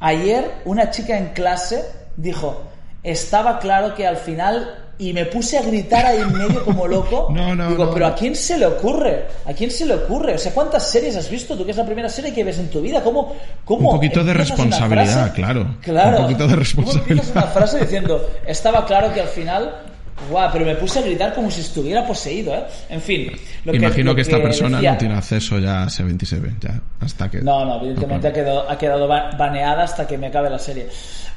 [0.00, 1.84] Ayer una chica en clase
[2.16, 2.62] dijo,
[3.02, 4.86] estaba claro que al final...
[5.00, 7.28] Y me puse a gritar ahí en medio como loco.
[7.38, 7.94] No, no, Digo, no.
[7.94, 9.26] pero ¿a quién se le ocurre?
[9.46, 10.34] ¿A quién se le ocurre?
[10.34, 11.64] O sea, ¿cuántas series has visto tú?
[11.64, 13.02] Que es la primera serie que ves en tu vida.
[13.02, 13.34] ¿Cómo,
[13.64, 15.76] cómo Un poquito de responsabilidad, claro.
[15.82, 16.16] Claro.
[16.18, 17.10] Un poquito de ¿Cómo responsabilidad.
[17.10, 19.82] empiezas una frase diciendo, estaba claro que al final...
[20.30, 22.64] Guau, pero me puse a gritar como si estuviera poseído, ¿eh?
[22.88, 23.30] En fin.
[23.64, 27.30] Lo Imagino lo que, esta persona decía- no tiene acceso ya a C27, ya, hasta
[27.30, 27.40] que...
[27.40, 30.88] no, no, evidentemente ha quedado, ha quedado ba- baneada hasta que me acabe la serie.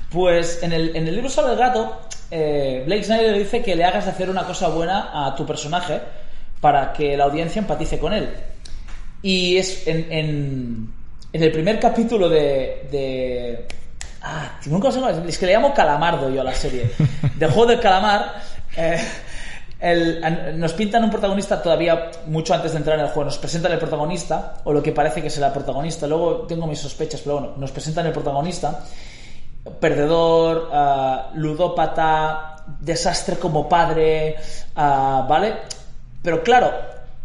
[0.10, 3.84] Pues en el, en el libro sobre el gato, eh, Blake Snyder dice que le
[3.86, 6.00] hagas de hacer una cosa buena a tu personaje
[6.60, 8.30] para que la audiencia empatice con él.
[9.22, 10.90] Y es en, en,
[11.32, 12.88] en el primer capítulo de.
[12.92, 13.66] de
[14.24, 16.90] ah, nunca cómo es, que le llamo Calamardo yo a la serie.
[17.36, 18.42] Del juego del calamar.
[18.78, 23.26] Eh, nos pintan un protagonista todavía mucho antes de entrar en el juego.
[23.26, 26.08] Nos presentan el protagonista, o lo que parece que será el protagonista.
[26.08, 28.84] Luego tengo mis sospechas, pero bueno, nos presentan el protagonista.
[29.80, 34.36] Perdedor, ah, ludópata, desastre como padre,
[34.76, 35.58] ah, ¿vale?
[36.22, 36.72] Pero claro,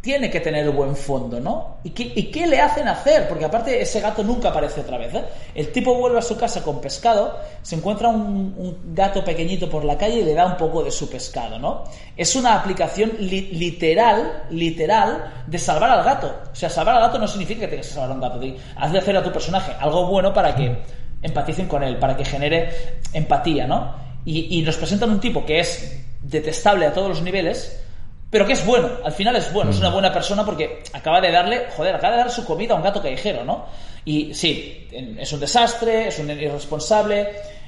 [0.06, 1.78] tiene que tener buen fondo, ¿no?
[1.82, 3.26] ¿Y qué, ¿Y qué le hacen hacer?
[3.26, 5.24] Porque aparte ese gato nunca aparece otra vez, ¿eh?
[5.52, 9.98] El tipo vuelve a su casa con pescado, se encuentra un, gato pequeñito por la
[9.98, 11.82] calle y le da un poco de su pescado, ¿no?
[12.16, 16.32] Es una aplicación li- literal, literal, de salvar al gato.
[16.52, 18.40] O sea, salvar al gato no significa que tengas que salvar a un gato.
[18.76, 20.84] Haz de hacer a tu personaje algo bueno para que
[21.20, 23.92] empaticen con él, para que genere empatía, ¿no?
[24.24, 27.82] Y nos presentan un tipo que es detestable a todos los niveles,
[28.30, 31.30] pero que es bueno, al final es bueno, es una buena persona porque acaba de
[31.30, 33.66] darle, joder, acaba de dar su comida a un gato callejero, ¿no?
[34.04, 37.20] Y sí, es un desastre, es un irresponsable,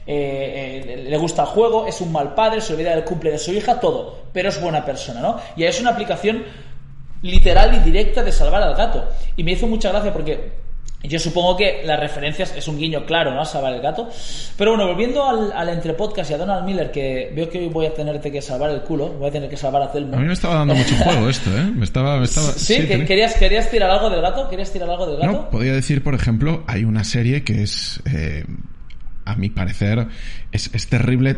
[0.06, 3.38] eh, eh, le gusta el juego, es un mal padre, se olvida del cumple de
[3.38, 5.40] su hija, todo, pero es buena persona, ¿no?
[5.56, 6.44] Y es una aplicación
[7.22, 9.04] literal y directa de salvar al gato.
[9.36, 10.52] Y me hizo mucha gracia porque
[11.02, 13.40] yo supongo que las referencias es un guiño claro, ¿no?
[13.40, 14.08] A salvar el gato.
[14.56, 17.86] Pero bueno, volviendo al, al entrepodcast y a Donald Miller, que veo que hoy voy
[17.86, 20.16] a tenerte que salvar el culo, voy a tener que salvar a Telmo.
[20.16, 21.62] A mí me estaba dando mucho juego esto, ¿eh?
[21.74, 22.18] Me estaba...
[22.18, 24.48] Me estaba Sí, que- ¿Querías, ¿querías tirar algo del gato?
[24.50, 25.32] ¿Querías tirar algo del gato?
[25.32, 28.44] No, podría decir, por ejemplo, hay una serie que es, eh,
[29.24, 30.08] a mi parecer,
[30.50, 31.36] es, es terrible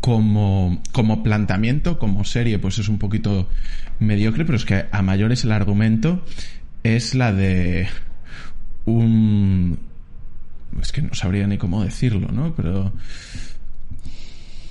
[0.00, 3.48] como, como planteamiento, como serie, pues es un poquito
[3.98, 6.22] mediocre, pero es que a mayores el argumento
[6.84, 7.88] es la de
[8.86, 9.78] un...
[10.80, 12.54] Es que no sabría ni cómo decirlo, ¿no?
[12.54, 12.92] Pero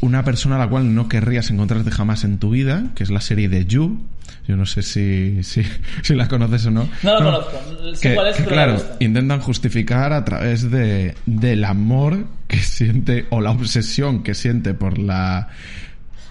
[0.01, 3.21] una persona a la cual no querrías encontrarte jamás en tu vida, que es la
[3.21, 3.99] serie de You.
[4.47, 5.63] Yo no sé si, si,
[6.03, 6.87] si la conoces o no.
[7.01, 7.57] No la conozco.
[8.01, 13.41] Que, cuál es, que, claro, intentan justificar a través de, del amor que siente o
[13.41, 15.49] la obsesión que siente por la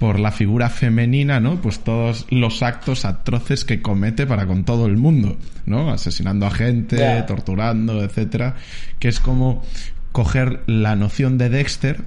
[0.04, 1.62] por la figura femenina, ¿no?
[1.62, 5.90] Pues todos los actos atroces que comete para con todo el mundo, ¿no?
[5.90, 8.54] Asesinando a gente, torturando, etcétera,
[8.98, 9.64] que es como
[10.12, 12.02] coger la noción de Dexter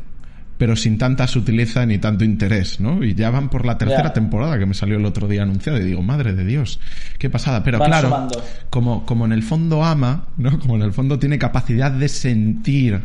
[0.59, 3.03] pero sin tanta sutileza ni tanto interés, ¿no?
[3.03, 5.83] Y ya van por la tercera temporada que me salió el otro día anunciado y
[5.83, 6.79] digo, madre de Dios,
[7.17, 7.63] qué pasada.
[7.63, 8.43] Pero Van claro, sumando.
[8.69, 10.59] como, como en el fondo ama, ¿no?
[10.59, 13.01] Como en el fondo tiene capacidad de sentir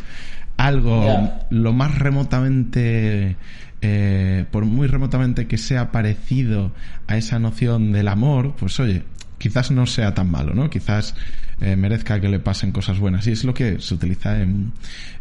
[0.59, 3.37] algo lo más remotamente,
[3.83, 6.73] eh, por muy remotamente que sea parecido
[7.07, 9.03] a esa noción del amor, pues oye,
[9.39, 10.71] quizás no sea tan malo, ¿no?
[10.71, 11.15] Quizás
[11.61, 13.27] eh, merezca que le pasen cosas buenas.
[13.27, 14.73] Y es lo que se utiliza en,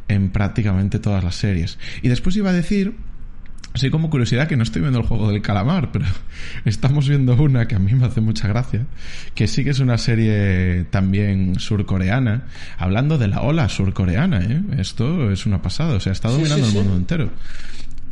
[0.07, 1.77] en prácticamente todas las series.
[2.01, 2.95] Y después iba a decir
[3.73, 6.05] Así como curiosidad que no estoy viendo el juego del calamar, pero
[6.65, 8.85] estamos viendo una que a mí me hace mucha gracia,
[9.33, 12.47] que sí que es una serie también surcoreana,
[12.77, 14.61] hablando de la ola surcoreana, ¿eh?
[14.77, 17.29] Esto es una pasada, o sea, está dominando el mundo entero.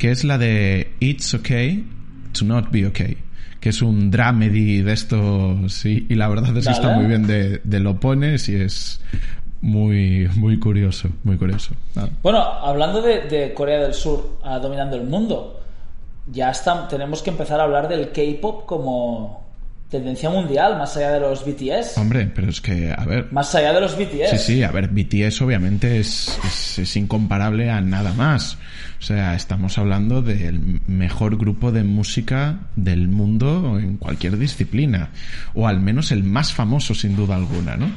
[0.00, 1.86] Que es la de It's Okay
[2.32, 3.16] to Not Be Okay
[3.60, 7.26] que es un dramedy de esto, sí, y la verdad es que está muy bien
[7.26, 9.00] de, lo pones y es
[9.60, 11.74] muy, muy curioso, muy curioso.
[12.22, 15.60] Bueno, hablando de, Corea del Sur ah, dominando el mundo,
[16.32, 19.44] ya está, tenemos que empezar a hablar del K-pop como
[19.90, 21.98] tendencia mundial, más allá de los BTS.
[21.98, 23.30] Hombre, pero es que, a ver.
[23.32, 24.30] Más allá de los BTS.
[24.30, 28.56] Sí, sí, a ver, BTS obviamente es, es incomparable a nada más.
[29.00, 35.08] O sea, estamos hablando del mejor grupo de música del mundo en cualquier disciplina.
[35.54, 37.90] O al menos el más famoso, sin duda alguna, ¿no?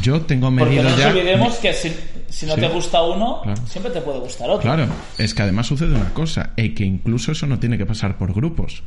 [0.00, 4.00] Yo tengo medido Porque no nos olvidemos que si, no te gusta uno, siempre te
[4.00, 4.62] puede gustar otro.
[4.62, 4.86] Claro,
[5.18, 8.32] es que además sucede una cosa, y que incluso eso no tiene que pasar por
[8.32, 8.84] grupos.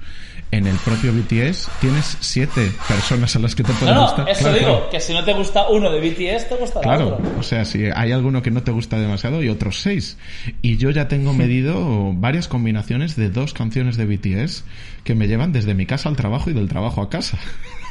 [0.49, 4.29] En el propio BTS tienes siete personas a las que te puede no, gustar.
[4.29, 7.39] Eso digo, que si no te gusta uno de BTS, te gustará claro, otro.
[7.39, 10.17] o sea, si hay alguno que no te gusta demasiado y otros seis.
[10.61, 14.63] Y yo ya tengo medido varias combinaciones de dos canciones de BTS
[15.03, 17.37] que me llevan desde mi casa al trabajo y del trabajo a casa.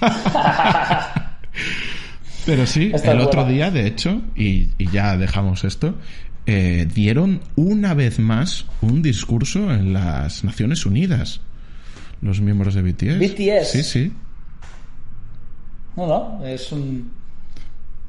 [2.47, 5.97] Pero sí, el otro día, de hecho, y, ya dejamos esto,
[6.47, 11.41] eh, dieron una vez más un discurso en las Naciones Unidas.
[12.23, 13.19] Los miembros de BTS.
[13.19, 13.69] BTS.
[13.69, 14.13] Sí, sí.
[15.97, 17.11] No, no, es un,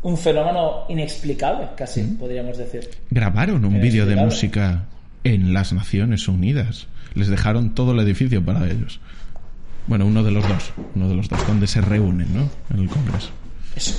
[0.01, 2.89] un fenómeno inexplicable, casi, podríamos decir.
[3.09, 4.86] Grabaron un vídeo de música
[5.33, 6.87] en las Naciones Unidas.
[7.13, 8.99] Les dejaron todo el edificio para ellos.
[9.87, 12.49] Bueno, uno de los dos, uno de los dos, donde se reúnen, ¿no?
[12.73, 13.29] En el Congreso.
[13.75, 13.95] Eso,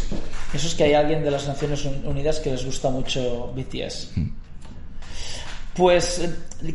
[0.52, 4.12] es que hay alguien de las Naciones Unidas que les gusta mucho BTS.
[4.16, 4.28] Mm.
[5.74, 6.28] Pues,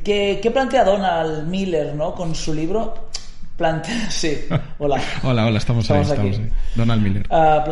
[0.04, 2.14] ¿qué, plantea Donald Miller, ¿no?
[2.16, 3.10] Con su libro.
[3.58, 3.94] Plantea.
[4.10, 4.46] Sí,
[4.80, 5.02] hola.
[5.24, 6.50] hola, hola, estamos, ahí, estamos ahí.
[6.76, 7.28] Donald Miller.
[7.30, 7.64] Ah,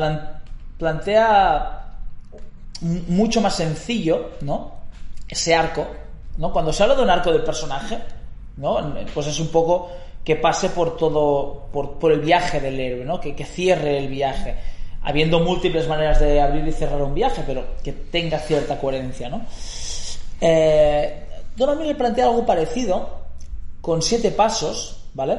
[0.78, 1.86] plantea
[3.08, 4.76] mucho más sencillo, ¿no?
[5.28, 6.01] Ese arco
[6.38, 6.52] ¿no?
[6.52, 7.98] Cuando se habla de un arco del personaje,
[8.58, 8.94] ¿no?
[9.14, 9.90] Pues es un poco
[10.24, 13.20] que pase por todo, por, el viaje del héroe, ¿no?
[13.20, 14.56] Que, cierre el viaje,
[15.04, 19.46] habiendo múltiples maneras de abrir y cerrar un viaje, pero que tenga cierta coherencia, ¿no?
[20.40, 23.22] Eh, Donald plantea algo parecido,
[23.82, 25.38] con siete pasos, ¿vale?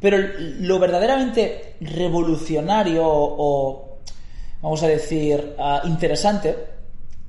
[0.00, 3.98] Pero lo verdaderamente revolucionario o,
[4.60, 6.56] vamos a decir, ah, interesante,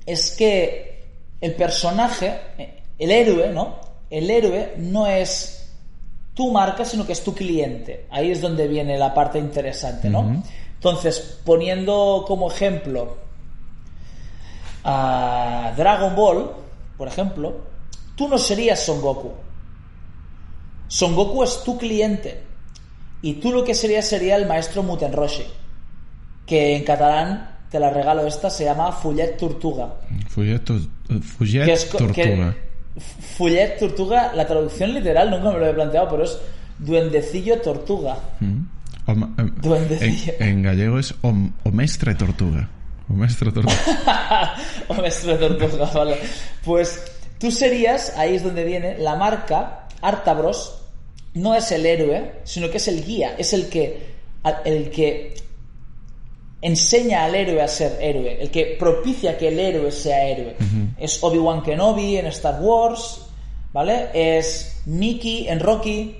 [0.04, 1.04] es que
[1.40, 3.76] el personaje el héroe, ¿no?
[4.10, 5.72] El héroe no es
[6.34, 8.06] tu marca, sino que es tu cliente.
[8.10, 10.42] Ahí es donde viene la parte interesante, ¿no?
[10.74, 13.16] Entonces, poniendo como ejemplo
[14.84, 16.52] a Dragon Ball,
[16.96, 17.56] por ejemplo,
[18.14, 19.32] tú no serías Son Goku.
[20.86, 22.42] Son Goku es tu cliente.
[23.20, 25.44] Y tú lo que serías sería el maestro Muten Roshi.
[26.46, 29.96] Que en catalán, te la regalo esta, se llama Fullet Tortuga.
[30.28, 32.56] Fullet, Tortuga.
[32.98, 36.38] Fullet Tortuga, la traducción literal nunca me lo he planteado, pero es
[36.78, 38.18] duendecillo tortuga.
[38.40, 38.78] Mm.
[39.06, 40.34] Em, duendecillo.
[40.38, 42.68] En, gallego es omestre tortuga.
[43.08, 44.54] Omestre tortuga.
[44.88, 46.18] omestre tortuga, vale.
[46.64, 47.02] Pues
[47.38, 50.82] tú serías, ahí es donde viene, la marca Artabros
[51.34, 54.14] no es el héroe, sino que es el guía, es el que,
[54.64, 55.34] el que
[56.60, 60.56] enseña al héroe a ser héroe, el que propicia que el héroe sea héroe.
[60.98, 63.20] Es Obi-Wan Kenobi en Star Wars,
[63.72, 64.08] ¿vale?
[64.12, 66.16] Es Mickey en Rocky,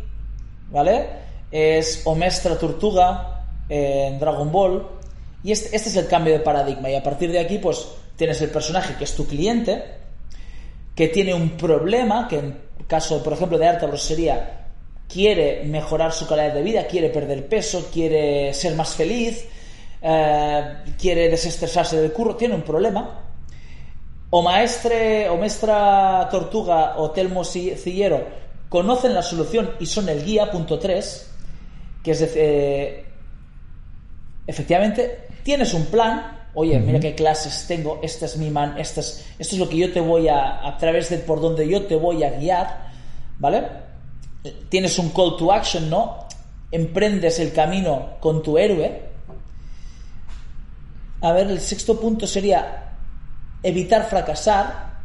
[0.70, 1.07] ¿vale?
[1.51, 4.87] Es Omestra Tortuga en Dragon Ball.
[5.42, 6.90] Y este, este, es el cambio de paradigma.
[6.90, 9.83] Y a partir de aquí, pues tienes el personaje que es tu cliente,
[10.94, 14.55] que tiene un problema, que en caso, por ejemplo, de Artabros sería
[15.09, 19.46] quiere mejorar su calidad de vida, quiere perder peso, quiere ser más feliz,
[20.00, 23.24] eh, quiere desestresarse del curro, tiene un problema.
[24.30, 28.26] O maestre o maestra tortuga o telmo cillero
[28.68, 31.30] conocen la solución y son el guía, punto 3,
[32.03, 33.05] que es decir, eh,
[34.46, 39.26] efectivamente, tienes un plan, oye, mira qué clases tengo, este es mi man, este es,
[39.38, 41.96] esto es lo que yo te voy a, a través de por donde yo te
[41.96, 42.90] voy a guiar,
[43.38, 43.66] ¿vale?
[44.68, 46.26] Tienes un call to action, ¿no?
[46.70, 49.07] Emprendes el camino con tu héroe,
[51.20, 52.94] a ver, el sexto punto sería
[53.62, 54.98] evitar fracasar,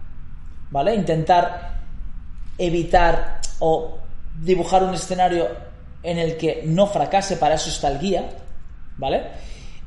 [0.70, 0.96] ¿vale?
[0.96, 1.82] Intentar
[2.58, 3.98] evitar o
[4.40, 5.48] dibujar un escenario
[6.04, 8.30] en el que no fracase, para eso está el guía,
[8.98, 9.24] ¿vale?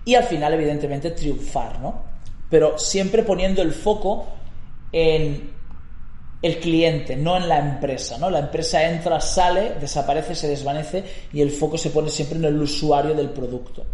[0.05, 2.03] Y al final, evidentemente, triunfar, ¿no?
[2.49, 4.27] Pero siempre poniendo el foco
[4.93, 5.51] en
[6.43, 8.31] el cliente, no en la empresa, ¿no?
[8.31, 12.61] La empresa entra, sale, desaparece, se desvanece y el foco se pone siempre en el
[12.61, 13.85] usuario del producto.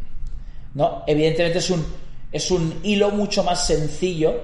[0.74, 1.02] ¿No?
[1.06, 1.84] Evidentemente es un,
[2.32, 4.40] es un hilo mucho más sencillo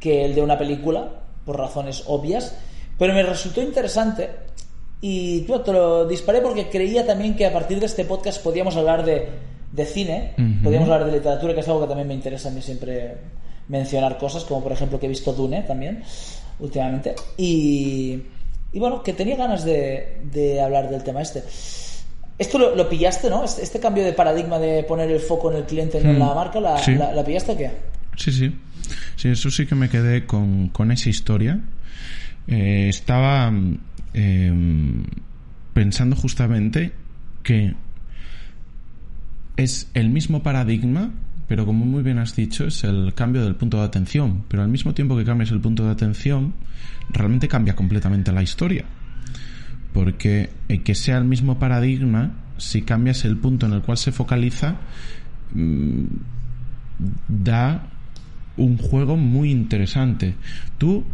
[0.00, 2.56] que el de una película, por razones obvias,
[2.98, 4.30] pero me resultó interesante
[5.00, 8.76] y tú, te lo disparé porque creía también que a partir de este podcast podíamos
[8.76, 9.28] hablar de,
[9.72, 12.62] de cine, podíamos hablar de literatura, que es algo que también me interesa a mí
[12.62, 13.16] siempre
[13.68, 16.02] mencionar cosas, como por ejemplo que he visto Dune también
[16.58, 17.14] últimamente.
[17.36, 18.22] Y,
[18.72, 21.42] y bueno, que tenía ganas de, de hablar del tema este.
[22.38, 23.44] Esto lo, pillaste, ¿no?
[23.44, 26.32] Este, este, cambio de paradigma de poner el foco en el cliente, no en la
[26.32, 26.34] hmm.
[26.34, 26.76] marca, ¿la,
[27.14, 27.70] la, pillaste o qué?
[28.16, 28.54] Sí, sí.
[29.16, 31.58] Sí, eso sí que me quedé con, con esa historia.
[32.46, 33.50] Eh, estaba
[34.12, 35.04] em,
[35.72, 36.92] pensando justamente
[37.42, 37.74] que
[39.56, 41.10] es el mismo paradigma
[41.48, 44.44] pero como muy bien has dicho, es el cambio del punto de atención.
[44.48, 46.54] Pero al mismo tiempo que cambias el punto de atención,
[47.10, 48.84] realmente cambia completamente la historia.
[49.92, 54.12] Porque eh, que sea el mismo paradigma, si cambias el punto en el cual se
[54.12, 54.76] focaliza,
[55.54, 56.04] mm,
[57.28, 57.88] da
[58.56, 60.34] un juego muy interesante.
[60.78, 61.04] ¿Tú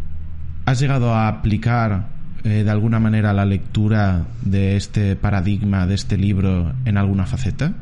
[0.64, 2.08] has llegado a aplicar
[2.44, 7.72] eh, de alguna manera la lectura de este paradigma, de este libro, en alguna faceta?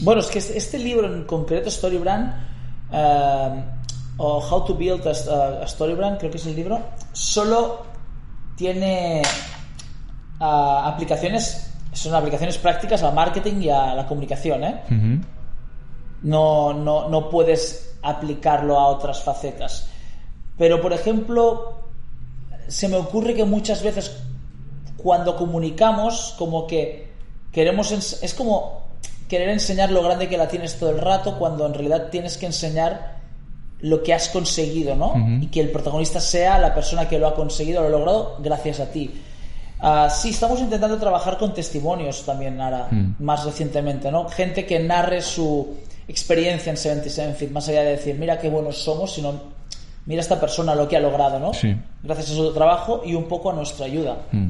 [0.00, 2.34] Bueno, es que este, libro en concreto, Storybrand,
[2.92, 3.60] uh,
[4.18, 6.80] o How to Build a, Storybrand, creo que es el libro,
[7.12, 7.86] solo
[8.56, 9.22] tiene
[10.40, 14.82] uh, aplicaciones, son aplicaciones prácticas al marketing y a la comunicación, ¿eh?
[16.22, 19.88] no, no, no puedes aplicarlo a otras facetas.
[20.58, 21.80] Pero, por ejemplo,
[22.66, 24.16] se me ocurre que muchas veces
[24.96, 27.12] cuando comunicamos, como que
[27.52, 27.92] queremos...
[27.92, 28.86] Es como
[29.28, 32.46] querer enseñar lo grande que la tienes todo el rato cuando en realidad tienes que
[32.46, 33.15] enseñar
[33.80, 35.14] lo que has conseguido, ¿no?
[35.40, 38.80] Y que el protagonista sea la persona que lo ha conseguido, lo ha logrado gracias
[38.80, 39.10] a ti.
[39.82, 43.16] Uh, sí, estamos intentando trabajar con testimonios también ahora, mm.
[43.18, 44.26] más recientemente, ¿no?
[44.28, 45.76] Gente que narre su
[46.08, 49.34] experiencia en 77 Feet, más allá de decir, mira qué buenos somos, sino
[50.06, 51.52] mira esta persona lo que ha logrado, ¿no?
[52.02, 54.16] Gracias a su trabajo y un poco a nuestra ayuda.
[54.32, 54.48] Mm.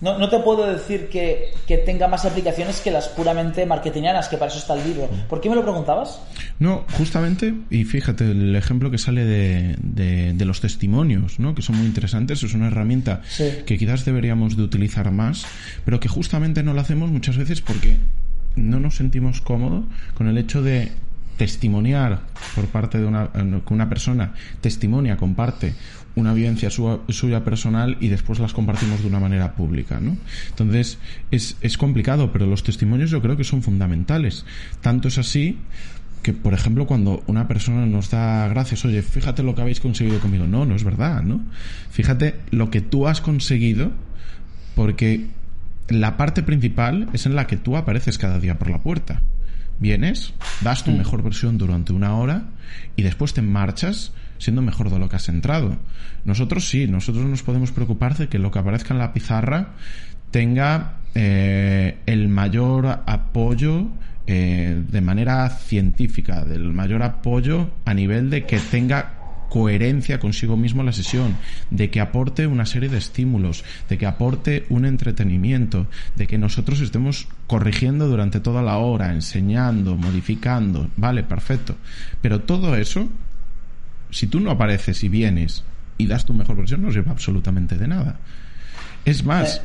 [0.00, 4.38] No, no, te puedo decir que, que, tenga más aplicaciones que las puramente marketingianas, que
[4.38, 5.08] para eso está el libro.
[5.28, 6.20] ¿Por qué me lo preguntabas?
[6.58, 11.54] No, justamente, y fíjate, el ejemplo que sale de, de, los testimonios, ¿no?
[11.54, 13.20] que son muy interesantes, es una herramienta
[13.66, 15.44] que quizás deberíamos de utilizar más,
[15.84, 17.98] pero que justamente no lo hacemos muchas veces porque
[18.56, 19.84] no nos sentimos cómodos
[20.14, 20.92] con el hecho de
[21.40, 22.20] testimoniar
[22.54, 25.74] por parte de una, que una persona testimonia, comparte
[26.20, 30.16] una vivencia suya personal y después las compartimos de una manera pública, ¿no?
[30.50, 30.98] Entonces,
[31.30, 34.44] es, es complicado, pero los testimonios yo creo que son fundamentales.
[34.80, 35.58] Tanto es así
[36.22, 40.20] que, por ejemplo, cuando una persona nos da gracias, oye, fíjate lo que habéis conseguido
[40.20, 40.46] conmigo.
[40.46, 41.40] No, no es verdad, ¿no?
[41.90, 43.92] Fíjate lo que tú has conseguido
[44.74, 45.28] porque
[45.88, 49.22] la parte principal es en la que tú apareces cada día por la puerta.
[49.78, 50.98] Vienes, das tu mm.
[50.98, 52.50] mejor versión durante una hora
[52.96, 55.76] y después te marchas siendo mejor de lo que has entrado.
[56.24, 59.74] Nosotros sí, nosotros nos podemos preocupar de que lo que aparezca en la pizarra
[60.32, 63.86] tenga eh, el mayor apoyo
[64.26, 69.20] eh, de manera científica, del mayor apoyo a nivel de que tenga
[69.50, 71.36] coherencia consigo mismo la sesión,
[71.70, 76.80] de que aporte una serie de estímulos, de que aporte un entretenimiento, de que nosotros
[76.80, 81.74] estemos corrigiendo durante toda la hora, enseñando, modificando, vale, perfecto.
[82.22, 83.08] Pero todo eso
[84.10, 85.64] si tú no apareces y vienes
[85.98, 88.18] y das tu mejor versión, no sirve absolutamente de nada.
[89.04, 89.62] Es más,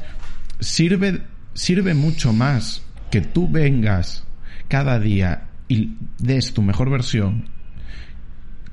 [0.59, 1.21] sirve,
[1.53, 4.25] sirve mucho más que tú vengas
[4.67, 7.45] cada día y des tu mejor versión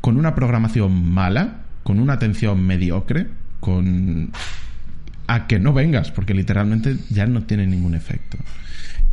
[0.01, 3.29] con una programación mala, con una atención mediocre,
[3.61, 4.33] con
[5.29, 8.37] a que no vengas, porque literalmente ya no tiene ningún efecto.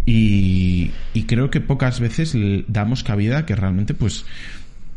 [0.06, 2.36] Y, y creo que pocas veces
[2.68, 4.26] damos cabida que realmente pues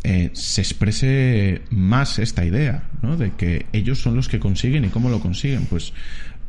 [0.05, 3.17] eh, se exprese más esta idea, ¿no?
[3.17, 5.67] De que ellos son los que consiguen y cómo lo consiguen.
[5.67, 5.93] Pues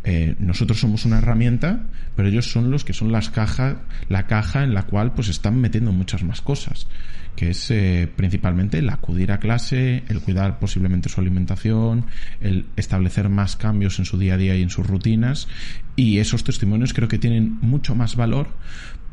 [0.06, 1.86] eh, nosotros somos una herramienta,
[2.16, 3.78] pero ellos son los que son las cajas,
[4.10, 6.88] la caja en la cual pues están metiendo muchas más cosas,
[7.36, 12.08] que es eh, principalmente el acudir a clase, el cuidar posiblemente su alimentación,
[12.42, 15.48] el establecer más cambios en su día a día y en sus rutinas,
[15.96, 18.48] y esos testimonios creo que tienen mucho más valor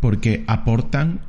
[0.01, 1.21] porque aportan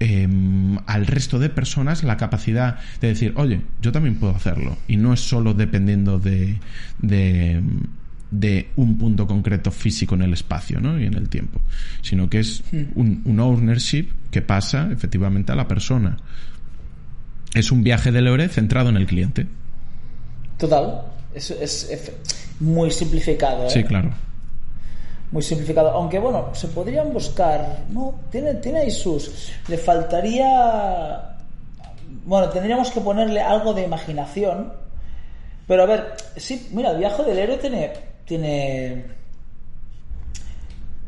[0.00, 4.76] Em, al resto de personas la capacidad de decir, oye, yo también puedo hacerlo.
[4.86, 6.58] Y no es solo dependiendo de,
[7.00, 7.60] de,
[8.30, 11.00] de un punto concreto físico en el espacio ¿no?
[11.00, 11.60] y en el tiempo,
[12.02, 12.82] sino que es hmm.
[12.94, 16.16] un, un ownership que pasa efectivamente a la persona.
[17.54, 19.46] Es un viaje de Lore centrado en el cliente.
[20.58, 21.00] Total.
[21.34, 22.12] Es, es- es
[22.60, 23.66] muy simplificado.
[23.66, 23.70] ¿eh?
[23.70, 24.10] Sí, claro.
[25.30, 25.90] Muy simplificado.
[25.90, 27.84] Aunque bueno, se podrían buscar.
[27.90, 29.50] No, tiene, tiene ahí sus.
[29.68, 31.36] Le faltaría.
[32.24, 34.72] Bueno, tendríamos que ponerle algo de imaginación.
[35.66, 37.92] Pero a ver, sí, mira, el viaje del héroe tiene.
[38.24, 39.18] Tiene.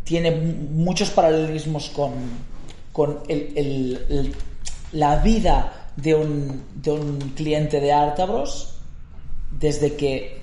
[0.05, 2.13] Tiene muchos paralelismos con.
[2.93, 4.35] Con el,
[4.93, 8.77] la vida de un, de un cliente de Artabros.
[9.51, 10.40] Desde que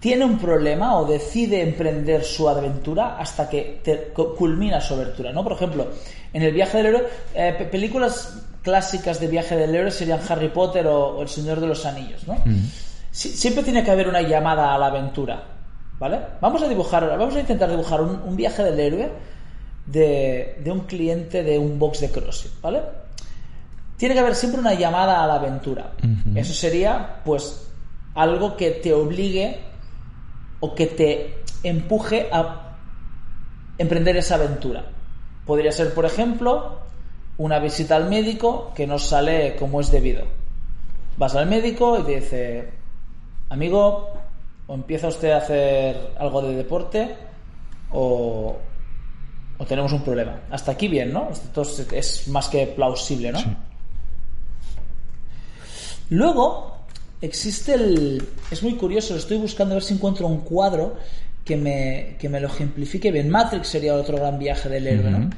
[0.00, 5.42] tiene un problema o decide emprender su aventura hasta que te- culmina su aventura, ¿no?
[5.42, 5.88] Por ejemplo,
[6.32, 10.48] en el viaje del héroe, eh, pe- películas clásicas de viaje del héroe serían Harry
[10.50, 12.36] Potter o, o El Señor de los Anillos, ¿no?
[13.10, 15.42] Si- siempre tiene que haber una llamada a la aventura,
[15.98, 16.20] ¿vale?
[16.40, 19.10] Vamos a dibujar, vamos a intentar dibujar un, un viaje del héroe
[19.86, 22.82] de, de un cliente de un box de CrossFit, ¿vale?
[23.96, 25.92] Tiene que haber siempre una llamada a la aventura.
[26.36, 27.66] Eso sería, pues,
[28.14, 29.58] algo que te obligue
[30.60, 32.76] o que te empuje a
[33.78, 34.84] emprender esa aventura.
[35.46, 36.80] Podría ser, por ejemplo,
[37.38, 40.24] una visita al médico que no sale como es debido.
[41.16, 42.72] Vas al médico y te dice,
[43.48, 44.12] amigo,
[44.66, 47.16] o empieza usted a hacer algo de deporte
[47.90, 48.56] o,
[49.58, 50.40] o tenemos un problema.
[50.50, 51.30] Hasta aquí bien, ¿no?
[51.30, 53.38] Esto es, más que plausible, ¿no?
[53.38, 53.56] Sí.
[56.10, 56.77] Luego
[57.20, 58.26] existe el...
[58.50, 60.96] Es muy curioso, lo estoy buscando a ver si encuentro un cuadro
[61.44, 63.30] que me, que me lo ejemplifique bien.
[63.30, 65.30] Matrix sería otro gran viaje del héroe, ¿no?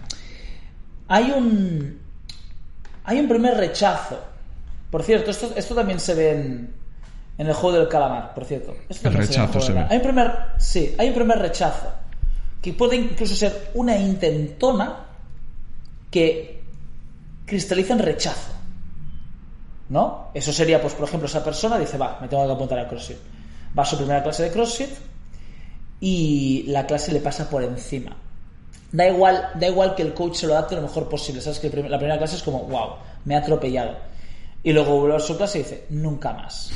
[1.09, 1.99] Hay un...
[3.05, 4.18] Hay un primer rechazo.
[4.91, 6.74] Por cierto, esto, esto también se ve en,
[7.39, 8.76] en el juego del calamar, por cierto.
[8.89, 9.87] Esto El rechazo se ve.
[9.89, 10.33] Hay un primer...
[10.59, 11.93] Sí, hay un primer rechazo.
[12.61, 15.07] Que puede incluso ser una intentona
[16.11, 16.61] que
[17.47, 18.53] cristaliza en rechazo.
[19.91, 20.28] ¿No?
[20.32, 23.18] Eso sería, pues, por ejemplo, esa persona dice, va, me tengo que apuntar a CrossFit.
[23.78, 24.91] Va a su primera clase de CrossFit
[26.01, 28.16] y la clase le pasa por encima.
[28.93, 31.41] Da igual, da igual que el coach se lo adapte lo mejor posible.
[31.41, 33.97] Sabes que la primera clase es como, wow, me ha atropellado.
[34.62, 36.70] Y luego vuelve a su clase y dice, nunca más.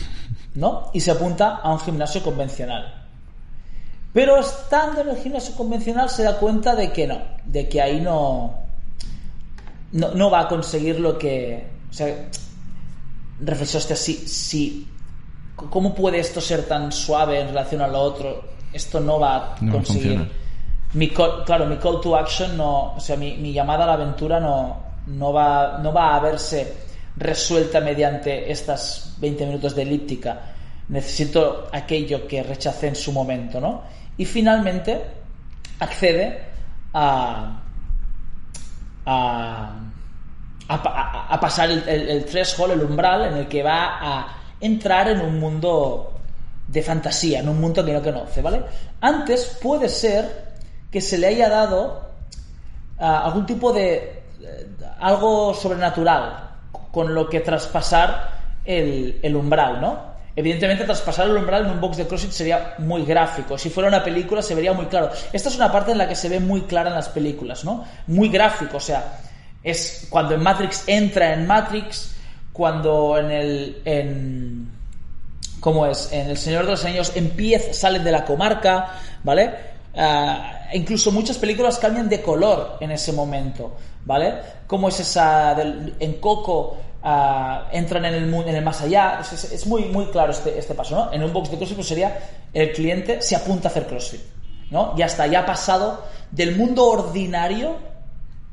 [0.55, 0.91] ¿No?
[0.93, 3.09] Y se apunta a un gimnasio convencional.
[4.13, 8.01] Pero estando en el gimnasio convencional se da cuenta de que no, de que ahí
[8.01, 8.55] no,
[9.93, 11.67] no, no va a conseguir lo que...
[11.91, 12.29] O sea,
[13.41, 14.89] reflexionaste así, si,
[15.57, 18.45] ¿cómo puede esto ser tan suave en relación a lo otro?
[18.73, 20.31] Esto no va a No conseguir.
[20.95, 23.93] mi call- claro, mi call to action no, o sea, mi, mi llamada a la
[23.95, 26.75] aventura no, no, va, no va a verse
[27.17, 30.41] resuelta mediante estas 20 minutos de elíptica.
[30.89, 33.83] Necesito aquello que rechacé en su momento, ¿no?
[34.19, 35.01] Y finalmente
[35.79, 36.41] accede
[36.93, 37.61] a,
[39.07, 39.73] a,
[40.69, 45.21] a, pa- a pasar el threshold, el umbral, en el que va a entrar en
[45.21, 46.11] un mundo
[46.67, 48.63] de fantasía, en un mundo que no conoce, ¿vale?
[49.01, 50.55] Antes puede ser
[50.91, 52.09] que se le haya dado
[52.99, 54.67] ah, algún tipo de eh,
[55.01, 56.51] algo sobrenatural
[56.91, 58.31] con lo que traspasar
[58.65, 60.15] el, el umbral, ¿no?
[60.37, 63.57] Evidentemente traspasar el umbral en un box de CrossFit sería muy gráfico.
[63.59, 65.11] Si fuera una película se vería muy claro.
[65.33, 67.85] Esta es una parte en la que se ve muy clara en las películas, ¿no?
[68.09, 69.21] Muy gráfico, o sea,
[69.65, 72.15] es cuando en Matrix entra en Matrix,
[72.53, 74.71] cuando en el en
[75.59, 76.13] ¿cómo es?
[76.13, 79.55] En El Señor de los Anillos empieza, salen de la comarca, ¿vale?
[79.97, 84.35] Ah, incluso muchas películas cambian de color en ese momento, ¿vale?
[84.67, 89.21] ¿Cómo es esa en Coco ah, entran en el mundo en el más allá?
[89.21, 91.13] Es muy muy claro este, este paso, ¿no?
[91.13, 92.19] En un box de CrossFit pues sería
[92.53, 94.21] el cliente se apunta a hacer CrossFit,
[94.71, 94.95] ¿no?
[94.99, 97.94] Ya está, ya ha pasado del mundo ordinario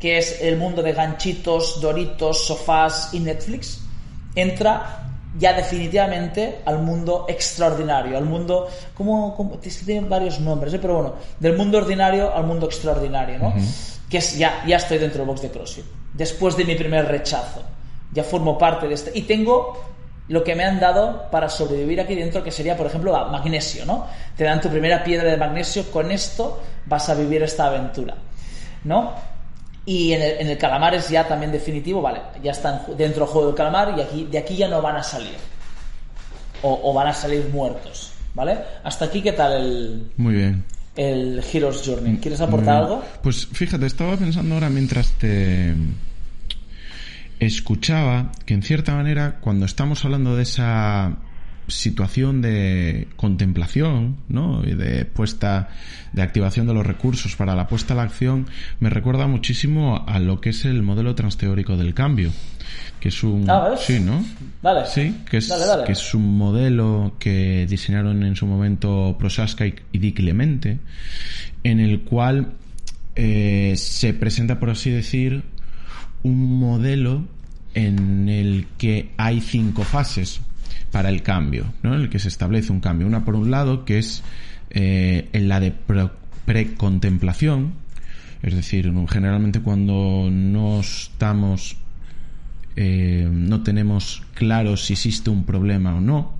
[0.01, 3.81] que es el mundo de ganchitos, doritos, sofás y Netflix,
[4.33, 5.01] entra
[5.37, 10.79] ya definitivamente al mundo extraordinario, al mundo, como, como es que tienen varios nombres, ¿eh?
[10.81, 13.53] pero bueno, del mundo ordinario al mundo extraordinario, ¿no?
[14.09, 17.61] Que es ya, ya estoy dentro del box de CrossFit, después de mi primer rechazo,
[18.11, 19.85] ya formo parte de este, y tengo
[20.27, 24.07] lo que me han dado para sobrevivir aquí dentro, que sería, por ejemplo, magnesio, ¿no?
[24.35, 28.15] Te dan tu primera piedra de magnesio, con esto vas a vivir esta aventura,
[28.83, 29.30] ¿no?
[29.85, 33.33] Y en el, en el calamar es ya también definitivo, vale, ya están dentro del
[33.33, 35.35] juego del calamar y aquí, de aquí ya no van a salir.
[36.61, 38.57] O, o van a salir muertos, ¿vale?
[38.83, 40.63] Hasta aquí, ¿qué tal el, Muy bien.
[40.95, 42.17] el Hero's Journey?
[42.17, 43.03] ¿Quieres Muy aportar algo?
[43.23, 45.73] Pues fíjate, estaba pensando ahora mientras te
[47.39, 51.13] escuchaba que en cierta manera cuando estamos hablando de esa
[51.71, 54.63] situación de contemplación, ¿no?
[54.65, 55.69] Y de puesta,
[56.13, 58.47] de activación de los recursos para la puesta a la acción,
[58.79, 62.31] me recuerda muchísimo a lo que es el modelo transteórico del cambio,
[62.99, 64.23] que es un, Ah, sí, ¿no?
[64.61, 64.85] Vale.
[64.85, 65.83] Sí, que es, Dale, dale.
[65.85, 70.79] que es un modelo que diseñaron en su momento Prochaska y, y Di Clemente,
[71.63, 72.53] en el cual
[73.15, 75.43] eh, se presenta, por así decir,
[76.23, 77.23] un modelo
[77.73, 80.41] en el que hay cinco fases
[80.91, 81.95] para el cambio, ¿no?
[81.95, 83.07] En el que se establece un cambio.
[83.07, 84.23] Una por un lado, que es
[84.69, 85.73] eh, en la de
[86.45, 87.73] precontemplación,
[88.43, 91.77] es decir, generalmente cuando no estamos
[92.75, 96.33] eh, no tenemos claro si existe un problema o no.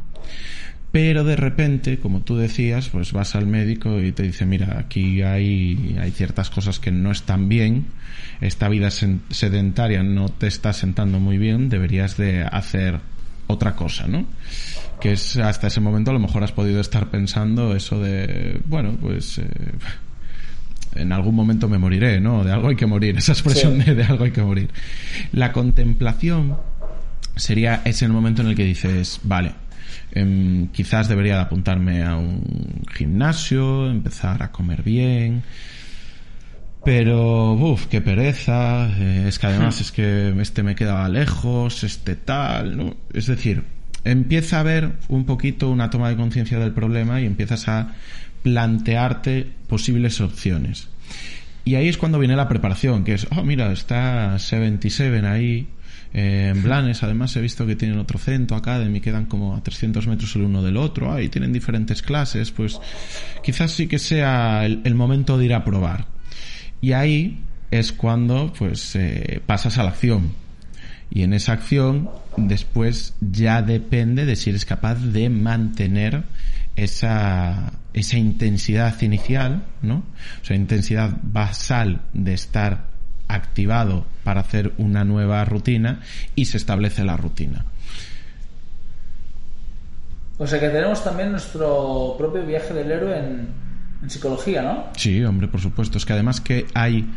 [0.92, 5.22] Pero de repente, como tú decías, pues vas al médico y te dice, mira, aquí
[5.22, 7.86] hay, hay ciertas cosas que no están bien,
[8.42, 13.00] esta vida sedentaria no te está sentando muy bien, deberías de hacer
[13.48, 14.26] otra cosa, ¿no?
[15.00, 18.96] Que es hasta ese momento a lo mejor has podido estar pensando eso de, bueno,
[19.02, 19.46] pues eh,
[20.96, 22.44] en algún momento me moriré, ¿no?
[22.44, 23.86] De algo hay que morir, esa expresión Sí.
[23.86, 24.70] de, de algo hay que morir.
[25.32, 26.58] La contemplación
[27.36, 29.54] sería ese momento en el que dices, vale,
[30.12, 35.44] em, quizás debería de apuntarme a un gimnasio, empezar a comer bien,
[36.84, 42.16] pero, uff, qué pereza, eh, es que además es que este me quedaba lejos, este
[42.16, 42.98] tal, ¿no?
[43.14, 43.64] Es decir,
[44.04, 47.94] empieza a haber un poquito una toma de conciencia del problema y empiezas a
[48.42, 50.90] plantearte posibles opciones.
[51.64, 55.68] Y ahí es cuando viene la preparación, que es, oh, mira, está 77 ahí,
[56.14, 60.08] eh, en Blanes, además he visto que tienen otro centro academy, quedan como a 300
[60.08, 62.80] metros el uno del otro, ahí tienen diferentes clases, pues
[63.44, 66.08] quizás sí que sea el, el momento de ir a probar.
[66.82, 70.34] Y ahí es cuando pues eh, pasas a la acción.
[71.10, 76.24] Y en esa acción después ya depende de si eres capaz de mantener
[76.76, 80.04] esa, esa intensidad inicial, ¿no?
[80.42, 82.92] O sea, intensidad basal de estar
[83.28, 86.02] activado para hacer una nueva rutina
[86.36, 87.66] y se establece la rutina.
[90.38, 93.48] O sea que tenemos también nuestro propio viaje del héroe en,
[94.02, 94.86] en psicología, ¿no?
[94.96, 95.98] Sí, hombre, por supuesto.
[95.98, 97.08] Es que además que hay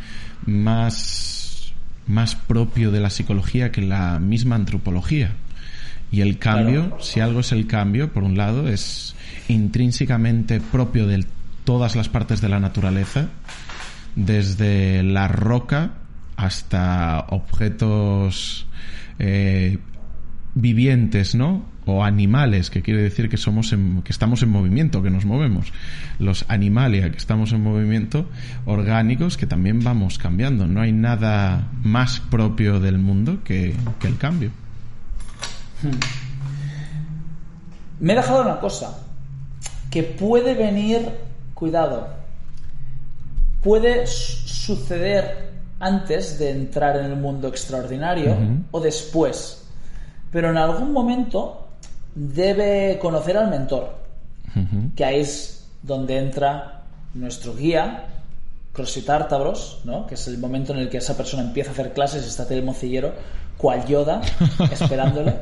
[0.46, 1.72] más,
[2.06, 5.32] más propio de la psicología que la misma antropología.
[6.10, 7.02] Y el cambio, Claro.
[7.02, 9.14] si algo es el cambio, por un lado, es
[9.48, 11.24] intrínsecamente propio de
[11.64, 13.28] todas las partes de la naturaleza,
[14.14, 15.94] desde la roca
[16.36, 18.66] hasta objetos
[19.18, 19.78] eh,
[20.54, 21.64] vivientes, ¿no?
[21.86, 25.72] O animales, que quiere decir que somos en- que estamos en movimiento, que nos movemos.
[26.18, 28.26] Los animalia, que estamos en movimiento,
[28.64, 30.66] orgánicos, que también vamos cambiando.
[30.66, 34.50] No hay nada más propio del mundo que, que el cambio.
[38.00, 38.98] Me he dejado una cosa.
[39.90, 41.08] Que puede venir,
[41.54, 42.08] cuidado,
[43.62, 48.36] puede su- suceder antes de entrar en el mundo extraordinario
[48.70, 49.66] o después.
[50.32, 51.63] Pero en algún momento
[52.14, 53.98] debe conocer al mentor,
[54.94, 56.82] que ahí es donde entra
[57.14, 58.06] nuestro guía,
[58.72, 60.06] CrossFit Ártabros, ¿no?
[60.06, 62.62] que es el momento en el que esa persona empieza a hacer clases, está el
[62.62, 63.12] mocillero,
[63.56, 64.20] cual Yoda,
[64.70, 65.34] esperándole,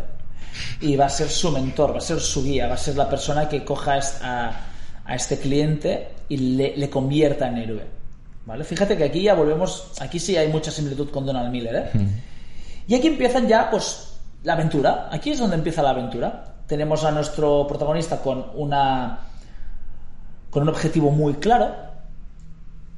[0.80, 3.08] y va a ser su mentor, va a ser su guía, va a ser la
[3.08, 4.60] persona que coja a,
[5.04, 8.02] a este cliente y le, le convierta en héroe.
[8.44, 8.64] ¿Vale?
[8.64, 12.06] Fíjate que aquí ya volvemos, aquí sí hay mucha similitud con Donald Miller, ¿eh?
[12.88, 15.08] Y aquí empiezan ya, pues, la aventura.
[15.12, 16.51] Aquí es donde empieza la aventura.
[16.66, 19.18] Tenemos a nuestro protagonista con una.
[20.50, 21.74] con un objetivo muy claro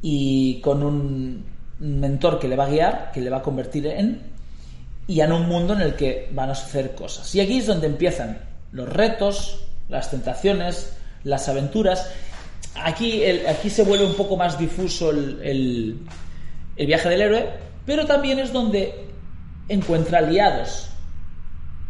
[0.02, 1.44] y con un
[1.78, 4.32] mentor que le va a guiar, que le va a convertir en.
[5.06, 7.34] y en un mundo en el que van a suceder cosas.
[7.34, 8.38] Y aquí es donde empiezan
[8.72, 12.10] los retos, las tentaciones, las aventuras.
[12.74, 15.98] Aquí, el- aquí se vuelve un poco más difuso el- el,
[16.76, 17.48] el viaje del héroe,
[17.86, 19.06] pero también es donde
[19.68, 20.88] encuentra aliados.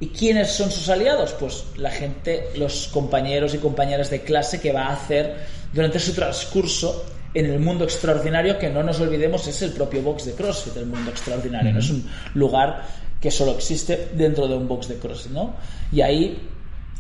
[0.01, 1.33] ¿Y quiénes son sus aliados?
[1.35, 5.37] Pues la gente, los compañeros y compañeras de clase que va a hacer
[5.73, 10.27] durante su transcurso en el mundo extraordinario, que no nos olvidemos es el propio box
[10.27, 11.73] de CrossFit, el mundo extraordinario.
[11.73, 12.83] No es un lugar
[13.21, 15.55] que solo existe dentro de un box de CrossFit, ¿no?
[15.93, 16.49] Y ahí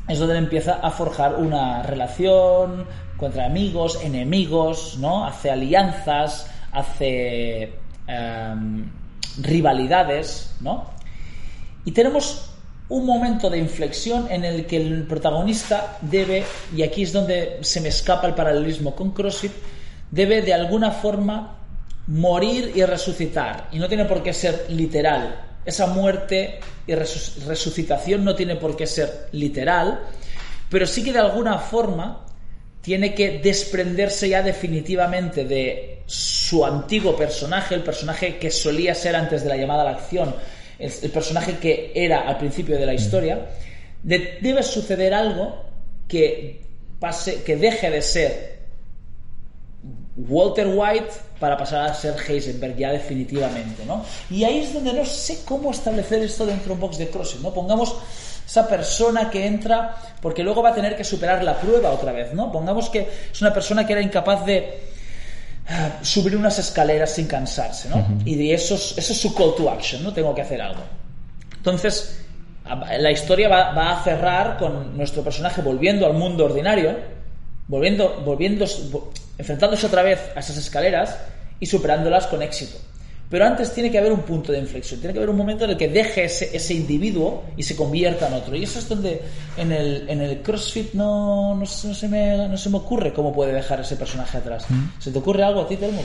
[0.09, 2.87] es donde empieza a forjar una relación
[3.17, 5.25] contra amigos, enemigos, ¿no?
[5.25, 7.73] Hace alianzas, hace
[8.07, 8.91] em,
[9.41, 10.91] rivalidades, ¿no?
[11.85, 12.54] Y tenemos
[12.95, 17.81] un momento de inflexión en el que el protagonista debe, y aquí es donde se
[17.81, 19.53] me escapa el paralelismo con CrossFit,
[20.11, 21.59] debe de alguna forma
[22.07, 23.69] morir y resucitar.
[23.73, 25.41] Y no tiene por qué ser literal.
[25.65, 30.01] Esa muerte y resu- resucitación no tiene por qué ser literal,
[30.71, 32.27] pero sí que de alguna forma
[32.81, 39.43] tiene que desprenderse ya definitivamente de su antiguo personaje, el personaje que solía ser antes
[39.43, 40.35] de la llamada a la acción,
[40.79, 43.47] el, personaje que era al principio de la historia,
[44.03, 45.64] debe suceder algo
[46.09, 46.62] que
[46.99, 48.55] pase, que deje de ser
[50.16, 51.11] Walter White
[51.41, 54.05] para pasar a ser Heisenberg ya definitivamente, ¿no?
[54.31, 57.43] Y ahí es donde no sé cómo establecer esto dentro de un box de crossing,
[57.43, 57.53] ¿no?
[57.53, 57.97] Pongamos
[58.47, 62.33] esa persona que entra porque luego va a tener que superar la prueba otra vez,
[62.33, 62.53] ¿no?
[62.53, 64.94] Pongamos que es una persona que era incapaz de
[66.03, 68.07] subir unas escaleras sin cansarse, ¿no?
[68.25, 70.12] Y eso es, eso es su call to action, ¿no?
[70.12, 70.83] Tengo que hacer algo.
[71.57, 72.21] Entonces,
[72.99, 76.97] la historia va, va, a cerrar con nuestro personaje volviendo al mundo ordinario,
[77.69, 78.67] volviendo, volviendo,
[79.39, 81.17] enfrentándose otra vez a esas escaleras
[81.61, 82.79] y superándolas con éxito.
[83.35, 85.70] Pero antes tiene que haber un punto de inflexión, tiene que haber un momento en
[85.70, 88.55] el que deje ese, ese individuo y se convierta en otro.
[88.55, 89.22] Y eso es donde
[89.57, 93.53] en el, en el CrossFit no, no, se me, no se me ocurre cómo puede
[93.53, 94.70] dejar ese personaje atrás.
[94.70, 95.01] Mm.
[95.01, 96.01] ¿Se te ocurre algo a ti, Telmo?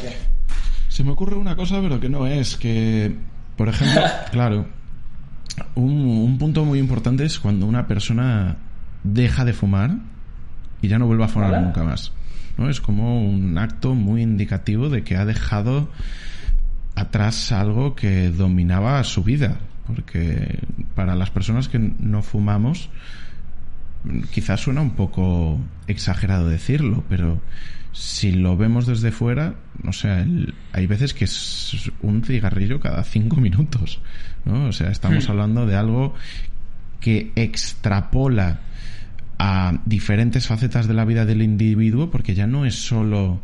[0.87, 2.57] Se me ocurre una cosa, pero que no es.
[2.57, 3.15] Que,
[3.55, 4.01] por ejemplo,
[4.31, 4.65] claro,
[5.75, 8.57] un, un punto muy importante es cuando una persona
[9.03, 9.91] deja de fumar
[10.81, 12.11] y ya no vuelve a fumar nunca más.
[12.57, 12.71] ¿no?
[12.71, 15.89] Es como un acto muy indicativo de que ha dejado
[16.95, 19.57] atrás algo que dominaba su vida.
[19.87, 20.59] Porque
[20.95, 22.89] para las personas que no fumamos,
[24.31, 27.41] quizás suena un poco exagerado decirlo, pero
[27.91, 29.55] si lo vemos desde fuera,
[29.87, 30.25] o sea,
[30.73, 33.99] hay veces que es un cigarrillo cada cinco minutos,
[34.45, 34.67] ¿no?
[34.67, 35.31] O sea, estamos hmm.
[35.31, 36.13] hablando de algo
[36.99, 38.59] que extrapola
[39.39, 43.41] a diferentes facetas de la vida del individuo, porque ya no es solo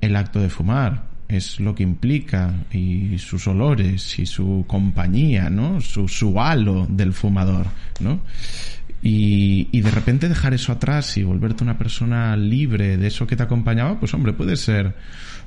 [0.00, 5.80] el acto de fumar, es lo que implica y sus olores y su compañía, ¿no?
[5.80, 7.66] Su, su halo del fumador,
[8.00, 8.20] ¿no?
[9.02, 13.36] Y, y, de repente dejar eso atrás y volverte una persona libre de eso que
[13.36, 14.94] te acompañaba, pues hombre, puede ser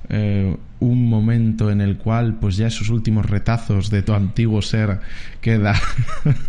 [0.10, 5.02] eh, un momento en el cual pues ya esos últimos retazos de tu antiguo ser
[5.42, 5.74] queda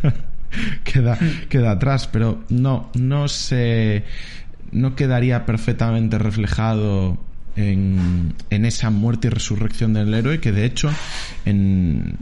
[0.85, 1.19] queda
[1.49, 4.05] queda atrás, pero no no se
[4.71, 7.19] no quedaría perfectamente reflejado
[7.59, 10.91] en, esa muerte y resurrección del héroe que de hecho
[11.45, 12.17] en,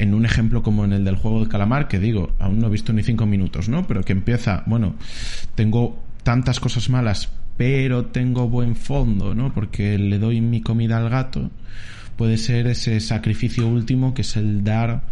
[0.00, 2.92] un ejemplo como en el del juego de calamar, que digo, aún no he visto
[2.92, 3.86] ni cinco minutos, ¿no?
[3.86, 4.94] Pero que empieza, bueno,
[5.54, 9.52] tengo tantas cosas malas, pero tengo buen fondo, ¿no?
[9.52, 11.50] Porque le doy mi comida al gato,
[12.16, 15.02] puede ser ese sacrificio último que es el dar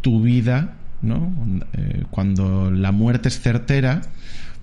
[0.00, 1.32] tu vida, ¿no?
[1.72, 4.02] Eh, cuando la muerte es certera,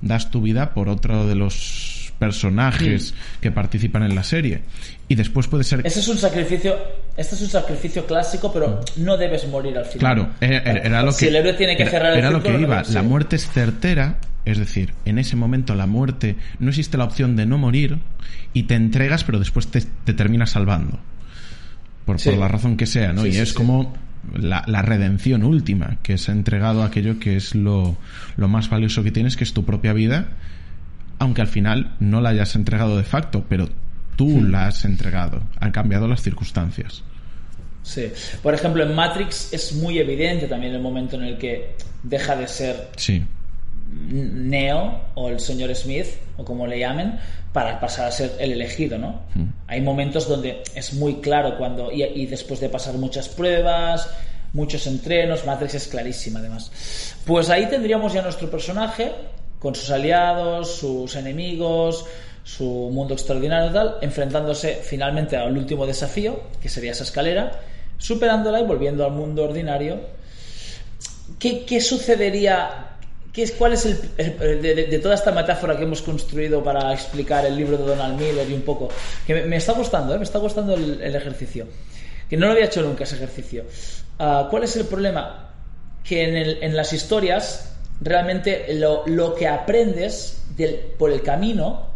[0.02, 4.62] das tu vida por otro de los personajes que participan en la serie.
[5.08, 5.82] Y después puede ser...
[5.86, 6.78] Ese es un sacrificio,
[7.18, 9.04] este es un sacrificio clásico, pero mm.
[9.04, 10.00] no debes morir al final.
[10.00, 11.18] Claro, era, lo que...
[11.18, 12.84] Si el héroe tiene que cerrar el Era lo que iba.
[12.90, 17.36] La muerte es certera, es decir, en ese momento la muerte, no existe la opción
[17.36, 17.98] de no morir
[18.54, 21.00] y te entregas, pero después te, te terminas salvando.
[22.06, 23.26] Por, por, la razón que sea, ¿no?
[23.26, 23.94] y es como
[24.34, 27.98] la, la, redención última, que es entregado a aquello que es lo,
[28.36, 30.30] lo más valioso que tienes, que es tu propia vida,
[31.20, 33.70] aunque al final no la hayas entregado de facto, pero
[34.16, 35.42] tú la has entregado.
[35.60, 37.04] Han cambiado las circunstancias.
[37.84, 38.12] Sí.
[38.42, 42.48] Por ejemplo, en Matrix es muy evidente también el momento en el que deja de
[42.48, 43.26] ser sí.
[43.92, 46.08] Neo o el señor Smith,
[46.38, 47.18] o como le llamen,
[47.52, 49.22] para pasar a ser el elegido, ¿no?
[49.68, 54.08] Hay momentos donde es muy claro cuando, y, y, después de pasar muchas pruebas,
[54.54, 57.16] muchos entrenos, Matrix es clarísima además.
[57.26, 59.12] Pues ahí tendríamos ya nuestro personaje
[59.60, 62.06] con sus aliados, sus enemigos,
[62.44, 67.60] su mundo extraordinario y tal, enfrentándose finalmente al último desafío, que sería esa escalera,
[67.98, 70.00] superándola y volviendo al mundo ordinario.
[71.38, 72.98] ¿Qué, sucedería?
[73.32, 77.78] ¿Qué ¿Cuál es el, de, toda esta metáfora que hemos construido para explicar el libro
[77.78, 78.90] de Donald Miller y un poco?
[79.28, 80.18] Que me, está gustando, ¿eh?
[80.18, 81.68] me está gustando el, ejercicio.
[82.30, 83.66] Que no lo había hecho nunca ese ejercicio.
[84.18, 85.52] Ah, ¿Cuál es el problema?
[86.04, 86.24] Que
[86.62, 90.42] en las historias realmente lo, que aprendes
[90.98, 91.88] por el camino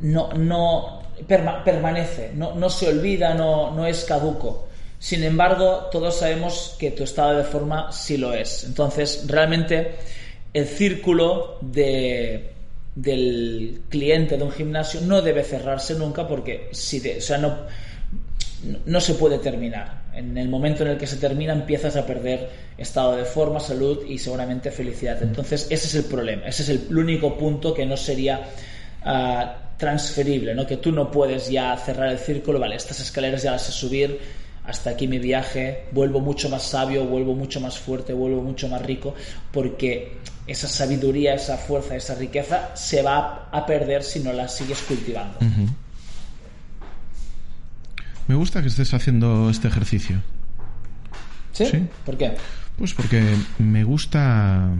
[0.00, 4.68] no, no permanece, no, no, se olvida, no, no es caduco.
[4.98, 8.64] Sin embargo, todos sabemos que tu estado de forma sí lo es.
[8.64, 9.96] Entonces, realmente
[10.52, 12.54] el círculo de,
[12.94, 17.58] del cliente de un gimnasio no debe cerrarse nunca porque si o sea, no,
[18.86, 20.03] no se puede terminar.
[20.14, 24.04] En el momento en el que se termina empiezas a perder estado de forma, salud
[24.06, 25.22] y seguramente felicidad.
[25.22, 28.40] Entonces ese es el problema, ese es el, único punto que no sería
[29.04, 30.66] ah, transferible, ¿no?
[30.66, 34.18] que tú no puedes ya cerrar el círculo, vale, estas escaleras ya las sé subir,
[34.64, 38.80] hasta aquí mi viaje, vuelvo mucho más sabio, vuelvo mucho más fuerte, vuelvo mucho más
[38.82, 39.14] rico,
[39.52, 44.80] porque esa sabiduría, esa fuerza, esa riqueza se va a perder si no la sigues
[44.82, 45.38] cultivando.
[48.26, 50.22] Me gusta que estés haciendo este ejercicio.
[51.52, 51.86] ¿Sí?
[52.04, 52.34] ¿Por qué?
[52.76, 53.22] Pues porque
[53.58, 54.70] me gusta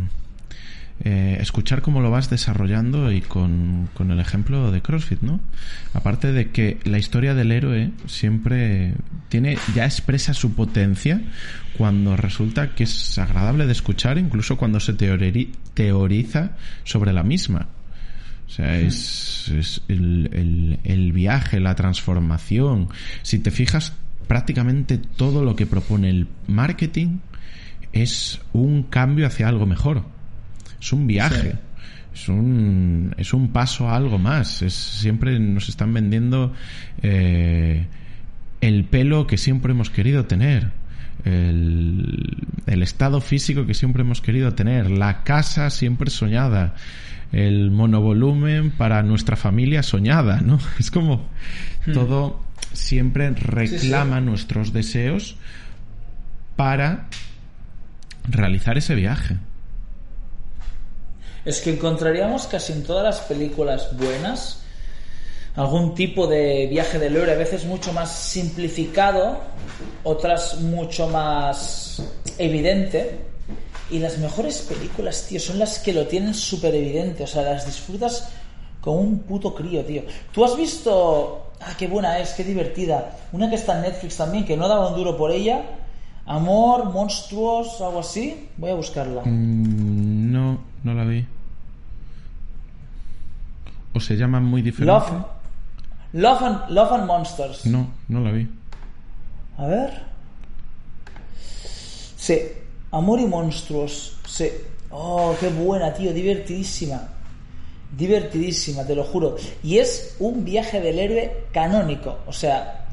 [1.00, 5.40] eh, escuchar cómo lo vas desarrollando y con, con, el ejemplo de CrossFit, ¿no?
[5.92, 8.94] Aparte de que la historia del héroe siempre
[9.28, 11.20] tiene, ya expresa su potencia
[11.76, 16.52] cuando resulta que es agradable de escuchar, incluso cuando se teoriza
[16.84, 17.68] sobre la misma.
[18.54, 22.88] O sea, es, es el, el, el viaje, la transformación.
[23.22, 23.94] Si te fijas,
[24.28, 27.18] prácticamente todo lo que propone el marketing
[27.92, 30.04] es un cambio hacia algo mejor
[30.84, 31.54] es un viaje.
[32.14, 34.62] Es un, es un paso a algo más.
[34.62, 36.52] Es, siempre nos están vendiendo
[37.02, 37.86] eh,
[38.60, 40.70] el pelo que siempre hemos querido tener.
[41.24, 42.36] El,
[42.66, 46.74] el, estado físico que siempre hemos querido tener, la casa siempre soñada,
[47.34, 50.58] el monovolumen para nuestra familia soñada, ¿no?
[50.78, 51.28] Es como
[51.86, 51.92] hmm.
[51.92, 52.40] todo
[52.72, 55.36] siempre reclama nuestros deseos
[56.56, 57.08] para
[58.28, 59.36] realizar ese viaje
[61.44, 64.60] es que encontraríamos casi en todas las películas buenas
[65.56, 69.40] algún tipo de viaje del héroe, a veces mucho más simplificado,
[70.02, 72.02] otras mucho más
[72.38, 73.20] evidente.
[73.90, 77.66] Y las mejores películas, tío, son las que lo tienen súper evidente, o sea, las
[77.66, 78.30] disfrutas
[78.80, 80.02] como un puto crío, tío.
[80.32, 81.52] ¿Tú has visto...
[81.60, 83.16] Ah, qué buena es, qué divertida.
[83.32, 85.62] Una que está en Netflix también, que no daba un duro por ella.
[86.26, 88.48] Amor, monstruos, algo así.
[88.56, 89.22] Voy a buscarla.
[89.24, 91.26] Mm, no, no la vi.
[93.94, 95.10] ¿O se llaman muy diferentes?
[95.10, 95.24] Love,
[96.12, 97.66] Love, and, Love and Monsters.
[97.66, 98.48] No, no la vi.
[99.56, 100.02] A ver.
[102.16, 102.38] Sí,
[102.94, 104.16] Amor y Monstruos.
[104.24, 104.48] Sí.
[104.90, 107.08] Oh, qué buena, tío, divertidísima.
[107.96, 109.34] Divertidísima, te lo juro.
[109.64, 112.18] Y es un viaje del héroe canónico.
[112.26, 112.86] O sea,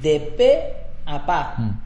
[0.00, 1.54] de pe a pa.
[1.58, 1.80] Mm.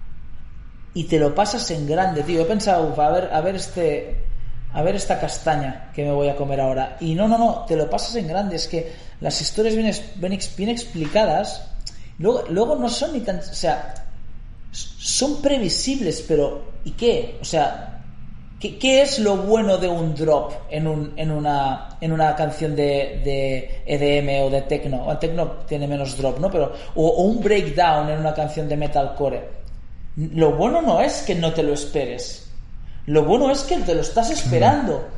[0.95, 2.43] Y te lo pasas en grande, tío.
[2.43, 4.23] He pensado, a ver, a ver este
[4.75, 6.99] a ver esta castaña que me voy a comer ahora.
[7.01, 8.57] Y no, no, no, te lo pasas en grande.
[8.57, 11.69] Es que las historias bien, bien, explicadas,
[12.19, 13.39] luego, luego no son ni tan...
[13.39, 13.95] O sea,
[14.73, 17.39] son previsibles, pero ¿y qué?
[17.41, 18.03] O sea,
[18.59, 22.75] ¿qué, qué es lo bueno de un drop en, un, en, una, en una canción
[22.75, 25.11] de, de EDM o de techno?
[25.13, 26.51] El techno tiene menos drop, ¿no?
[26.51, 29.63] Pero, o, o un breakdown en una canción de metalcore.
[30.17, 32.43] Lo bueno no es que no te lo esperes
[33.07, 35.09] lo bueno es que te lo estás esperando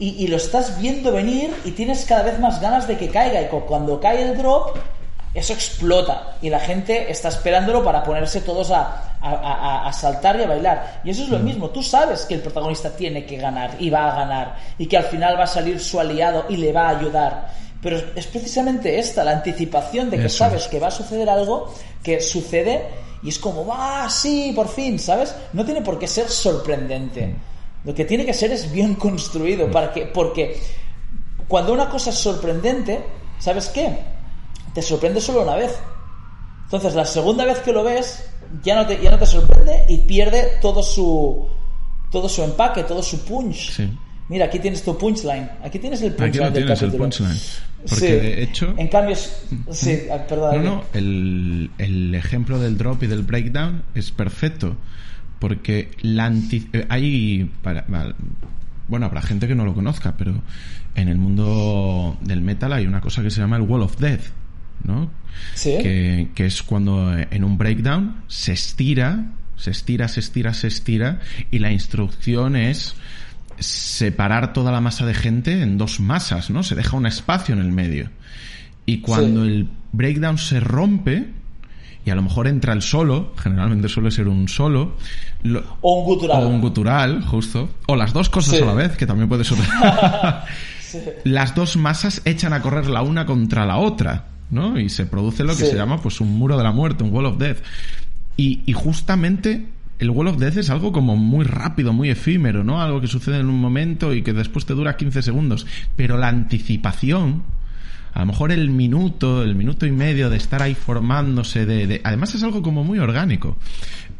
[0.00, 3.42] y, lo estás viendo venir y tienes cada vez más ganas de que caiga.
[3.42, 4.76] Y cuando cae el drop,
[5.34, 11.00] eso explota y la gente está esperándolo para ponerse todos a, saltar y a bailar.
[11.04, 14.12] Y eso es lo mismo, tú sabes que el protagonista tiene que ganar y va
[14.12, 16.98] a ganar y que al final va a salir su aliado y le va a
[16.98, 17.48] ayudar.
[17.82, 21.72] Pero es precisamente esta, la anticipación de que sabes que va a suceder algo
[22.02, 22.86] que sucede
[23.22, 25.34] y es como, va, sí, por fin, ¿sabes?
[25.52, 27.34] No tiene por qué ser sorprendente.
[27.84, 30.60] Lo que tiene que ser es bien construido, para que, porque
[31.46, 33.00] cuando una cosa es sorprendente,
[33.38, 34.17] ¿sabes qué?
[34.78, 35.76] Te sorprende solo una vez.
[36.66, 38.30] Entonces, la segunda vez que lo ves,
[38.62, 41.48] ya no te, ya no te sorprende y pierde todo su,
[42.12, 43.72] todo su empaque, todo su punch.
[43.72, 43.90] Sí.
[44.28, 45.50] Mira, aquí tienes tu punchline.
[45.64, 46.28] Aquí tienes el punchline.
[46.28, 47.40] Aquí no tienes el punchline.
[47.88, 48.72] Porque de hecho.
[48.76, 49.16] En cambio,
[49.72, 50.62] sí, ah, perdón.
[50.62, 54.76] No, no, el, el, ejemplo del drop y del breakdown es perfecto.
[55.40, 57.50] Porque la eh, hay.
[57.64, 57.84] Para,
[58.86, 60.40] bueno, habrá gente que no lo conozca, pero
[60.94, 64.37] en el mundo del metal hay una cosa que se llama el Wall of Death.
[64.84, 65.10] ¿No?
[65.54, 65.76] ¿Sí?
[65.82, 71.20] Que, que es cuando en un breakdown se estira, se estira, se estira, se estira,
[71.50, 72.94] y la instrucción es
[73.58, 76.62] separar toda la masa de gente en dos masas, ¿no?
[76.62, 78.10] Se deja un espacio en el medio.
[78.86, 81.28] Y cuando el breakdown se rompe,
[82.04, 84.96] y a lo mejor entra el solo, generalmente suele ser un solo.
[85.82, 86.42] o un gutural.
[86.42, 87.68] O un gutural, justo.
[87.86, 89.58] O las dos cosas a la vez, que también puede ser.
[91.24, 94.78] Las dos masas echan a correr la una contra la otra, ¿no?
[94.78, 97.26] Y se produce lo que se llama pues un muro de la muerte, un wall
[97.26, 97.58] of death.
[98.36, 99.66] Y, y justamente
[99.98, 102.80] el Wall of Death es algo como muy rápido, muy efímero, ¿no?
[102.80, 105.66] Algo que sucede en un momento y que después te dura 15 segundos.
[105.96, 107.42] Pero la anticipación,
[108.14, 112.34] a lo mejor el minuto, el minuto y medio de estar ahí formándose, de, además
[112.34, 113.56] es algo como muy orgánico.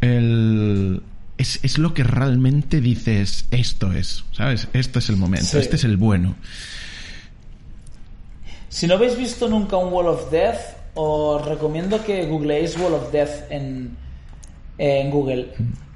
[0.00, 1.00] El,
[1.36, 4.66] es, es, lo que realmente dices, esto es, ¿sabes?
[4.72, 6.34] Esto es el momento, este es el bueno.
[8.68, 10.58] Si no habéis visto nunca un Wall of Death,
[10.94, 13.96] os recomiendo que googleéis Wall of Death en
[14.78, 15.48] en Google.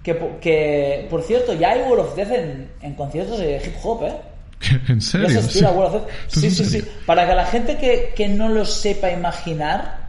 [0.03, 3.75] Que, po- que, por cierto, ya hay Wall of Death en, en conciertos de hip
[3.85, 4.12] hop, ¿eh?
[4.89, 5.29] ¿En Ya serio?
[5.31, 5.77] se estira Sí.
[5.77, 6.09] Wall of Death.
[6.27, 6.51] ¿Esto Sí,
[6.81, 6.85] sí?
[7.07, 10.03] Para que la gente que, que no lo sepa imaginar,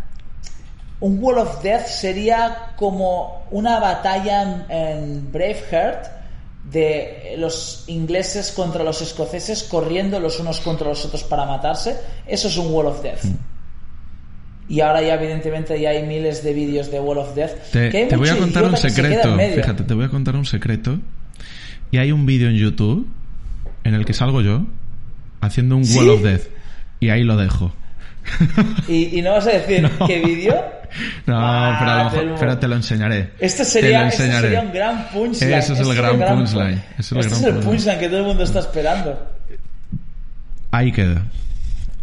[1.00, 6.08] un Wall of Death sería como una batalla en, en Braveheart
[6.72, 11.98] de los ingleses contra los escoceses corriendo los unos contra los otros para matarse.
[12.26, 13.26] Eso es un Wall of Death.
[13.26, 13.36] Mm.
[14.70, 17.72] Y ahora ya evidentemente ya hay miles de vídeos de Wall of Death.
[17.72, 19.38] Te, que te voy a contar un se secreto.
[19.38, 21.00] Fíjate, te voy a contar un secreto.
[21.92, 23.08] Y hay un vídeo en YouTube
[23.84, 24.66] en el que salgo yo
[25.42, 25.98] haciendo un ¿Sí?
[25.98, 26.48] Wall of Death.
[27.00, 27.74] Y ahí lo dejo.
[28.88, 30.54] Y, y no vas a decir qué vídeo.
[31.26, 33.32] No, Ah, pero, a lo mejor- te lo- pero te lo enseñaré.
[33.40, 35.54] Este Te sería, este sería un gran punchline.
[35.54, 36.84] Ese es el Este gran pu- punchline.
[36.98, 37.64] Ese es el este gran es el punchline.
[37.66, 39.28] punchline que todo el mundo está esperando.
[40.72, 41.24] Ahí queda.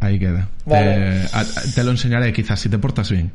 [0.01, 0.49] Ahí queda.
[0.65, 1.23] Vale.
[1.33, 1.45] A-
[1.75, 3.31] te lo enseñaré quizás si te portas bien.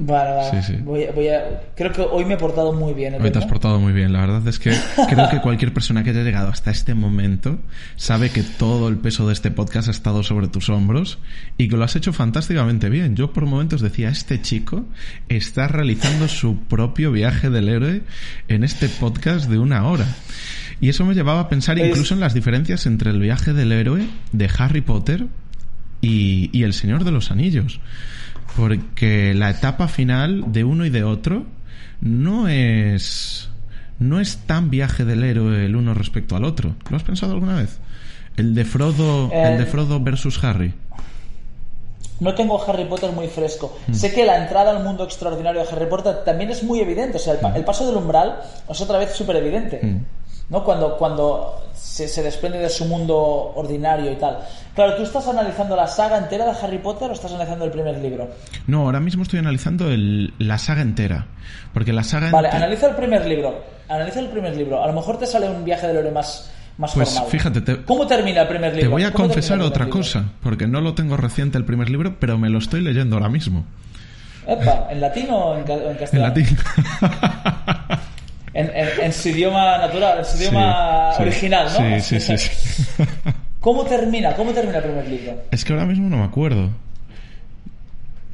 [0.00, 0.62] Vale, vale.
[0.62, 0.82] Sí, sí.
[0.82, 3.14] Voy, a- voy a, creo que hoy me he portado muy bien.
[3.14, 4.12] ¿eh, Hoy te has portado muy bien.
[4.12, 4.70] La verdad es que
[5.08, 7.58] creo que cualquier persona que haya llegado hasta este momento
[7.96, 11.18] sabe que todo el peso de este podcast ha estado sobre tus hombros
[11.56, 13.16] y que lo has hecho fantásticamente bien.
[13.16, 14.84] Yo por momentos decía, este chico
[15.28, 18.02] está realizando su propio viaje del héroe
[18.48, 20.06] en este podcast de una hora.
[20.80, 24.06] Y eso me llevaba a pensar incluso en las diferencias entre el viaje del héroe
[24.30, 25.26] de Harry Potter
[26.00, 27.80] y, y El Señor de los Anillos.
[28.58, 31.44] Porque la etapa final de uno y de otro
[32.00, 33.48] no es.
[34.00, 36.74] no es tan viaje del héroe el uno respecto al otro.
[36.90, 37.78] ¿Lo has pensado alguna vez?
[38.36, 40.74] El de Frodo, Eh, el de Frodo versus Harry.
[42.20, 43.78] No tengo Harry Potter muy fresco.
[43.86, 43.94] Mm.
[43.94, 47.16] Sé que la entrada al mundo extraordinario de Harry Potter también es muy evidente.
[47.16, 47.56] O sea, el, Mm.
[47.56, 49.80] el paso del umbral es otra vez súper evidente.
[50.50, 50.64] ¿No?
[50.64, 53.16] Cuando, cuando se, se desprende de su mundo
[53.54, 54.38] ordinario y tal.
[54.74, 57.98] Claro, ¿tú estás analizando la saga entera de Harry Potter o estás analizando el primer
[57.98, 58.28] libro?
[58.66, 61.26] No, ahora mismo estoy analizando el- la saga entera.
[61.74, 63.62] Porque la saga Vale, entera- analiza el primer libro.
[63.88, 64.82] Analiza el primer libro.
[64.82, 67.30] A lo mejor te sale un viaje del héroe más, más Pues formal.
[67.30, 68.88] fíjate, te- ¿Cómo termina el primer libro?
[68.88, 69.98] Te voy a ¿Cómo termina confesar otra libro?
[70.00, 73.28] cosa, porque no lo tengo reciente el primer libro, pero me lo estoy leyendo ahora
[73.28, 73.66] mismo.
[74.46, 76.28] Epa, ¿En latín o en, ca- o en castellano?
[76.28, 76.46] latín.
[78.54, 81.22] En, en- en su idioma natural, en su idioma Sí, sí.
[81.22, 82.00] original, ¿no?
[82.00, 82.38] Sí, sí.
[82.38, 82.50] sí.
[83.60, 84.34] ¿Cómo termina?
[84.34, 85.42] ¿Cómo termina el primer libro?
[85.50, 86.70] Es que ahora mismo no me acuerdo.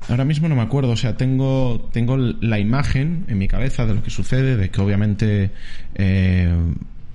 [0.09, 3.95] Ahora mismo no me acuerdo, o sea, tengo, tengo la imagen en mi cabeza de
[3.95, 5.51] lo que sucede, de que obviamente
[5.95, 6.55] eh,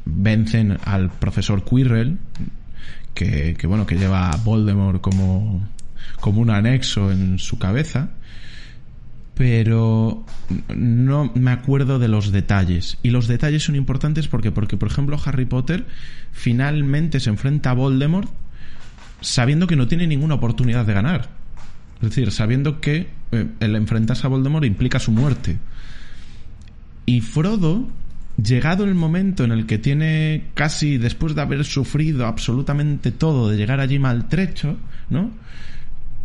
[0.05, 2.17] vencen al profesor Quirrell,
[3.13, 5.67] que, que bueno, que lleva a Voldemort como,
[6.19, 8.09] como un anexo en su cabeza,
[9.39, 10.25] pero
[10.67, 12.97] no me acuerdo de los detalles.
[13.03, 15.85] Y los detalles son importantes porque, porque por ejemplo, Harry Potter
[16.33, 18.29] finalmente se enfrenta a Voldemort
[19.21, 21.29] sabiendo que no tiene ninguna oportunidad de ganar.
[22.01, 25.57] Es decir, sabiendo que eh, el enfrentarse a Voldemort implica su muerte.
[27.05, 27.87] Y Frodo,
[28.43, 33.55] llegado el momento en el que tiene casi, después de haber sufrido absolutamente todo, de
[33.55, 34.75] llegar allí maltrecho,
[35.09, 35.31] ¿no?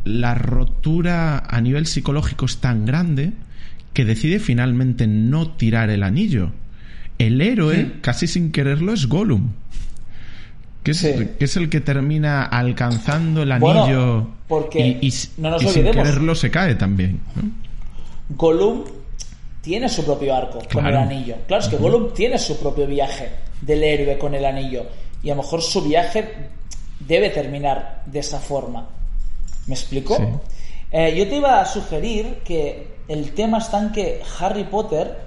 [0.04, 3.32] La rotura a nivel psicológico es tan grande
[3.92, 6.50] que decide finalmente no tirar el anillo.
[7.18, 9.50] El héroe, casi sin quererlo, es Gollum.
[10.82, 11.12] Que es, Sí.
[11.38, 15.68] que es el que termina alcanzando el Bueno, anillo porque y, y- no nos y
[15.68, 17.20] sin quererlo se cae también.
[17.36, 17.42] ¿no?
[18.36, 18.82] Gollum
[19.62, 21.36] tiene su propio arco con el anillo.
[21.48, 23.30] Claro, es que Gollum tiene su propio viaje
[23.62, 24.84] del héroe con el anillo.
[25.22, 26.28] Y a lo mejor su viaje
[27.00, 28.86] debe terminar de esa forma.
[29.66, 30.16] ¿Me explico?
[30.16, 30.22] Sí.
[30.92, 35.18] Eh, yo te iba a sugerir que el tema está en que Harry Potter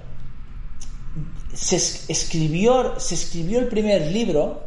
[1.53, 4.63] se es- escribió, se escribió el primer libro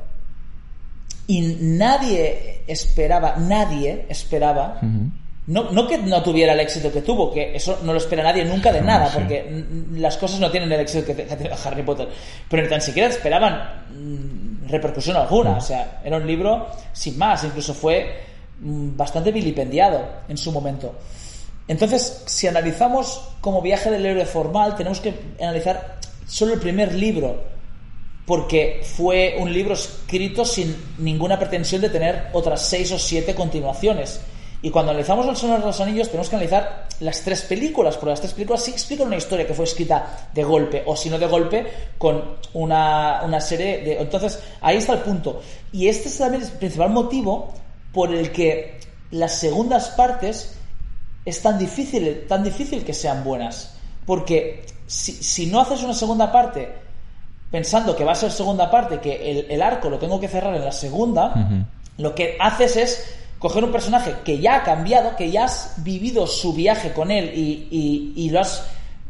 [1.27, 4.81] y nadie esperaba, nadie esperaba,
[5.47, 8.45] no, no que no tuviera el éxito que tuvo, que eso no lo espera nadie
[8.45, 9.13] nunca de nada, sí.
[9.15, 12.09] porque las cosas no tienen el éxito que, tiene Harry Potter,
[12.49, 17.45] pero ni tan siquiera esperaban mm, repercusión alguna, o sea, era un libro sin más,
[17.45, 18.30] incluso fue
[18.61, 20.95] bastante vilipendiado en su momento.
[21.67, 27.43] Entonces, si analizamos como viaje del héroe formal, tenemos que analizar solo el primer libro,
[28.27, 34.21] porque fue un libro escrito sin ninguna pretensión de tener otras seis o siete continuaciones.
[34.63, 38.11] Y cuando analizamos El Señor de los Anillos, tenemos que analizar las tres películas, porque
[38.11, 41.19] las tres películas sí explican una historia que fue escrita de golpe, o si no
[41.19, 44.01] de golpe, con una, una serie de...
[44.01, 45.41] Entonces, ahí está el punto.
[45.73, 47.55] Y este es también el principal motivo
[47.93, 48.79] por el que
[49.11, 50.57] las segundas partes
[51.25, 53.75] es tan difícil, tan difícil que sean buenas.
[54.07, 56.69] Porque si, si no haces una segunda parte
[57.51, 60.55] pensando que va a ser segunda parte, que el, el arco lo tengo que cerrar
[60.55, 61.35] en la segunda,
[61.99, 66.27] lo que haces es coger un personaje que ya ha cambiado, que ya has vivido
[66.27, 68.65] su viaje con él y, y- y lo has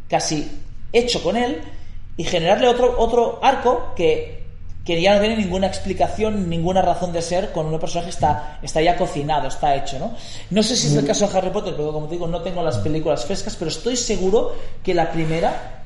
[0.08, 0.48] casi
[0.92, 1.60] hecho con él
[2.16, 4.39] y generarle otro, otro arco que,
[4.84, 8.80] que ya no tiene ninguna explicación, ninguna razón de ser con un personaje está, está
[8.80, 10.14] ya cocinado, está hecho, ¿no?
[10.50, 12.62] No sé si es el caso de Harry Potter, porque como te digo, no tengo
[12.62, 15.84] las películas frescas, pero estoy seguro que la primera,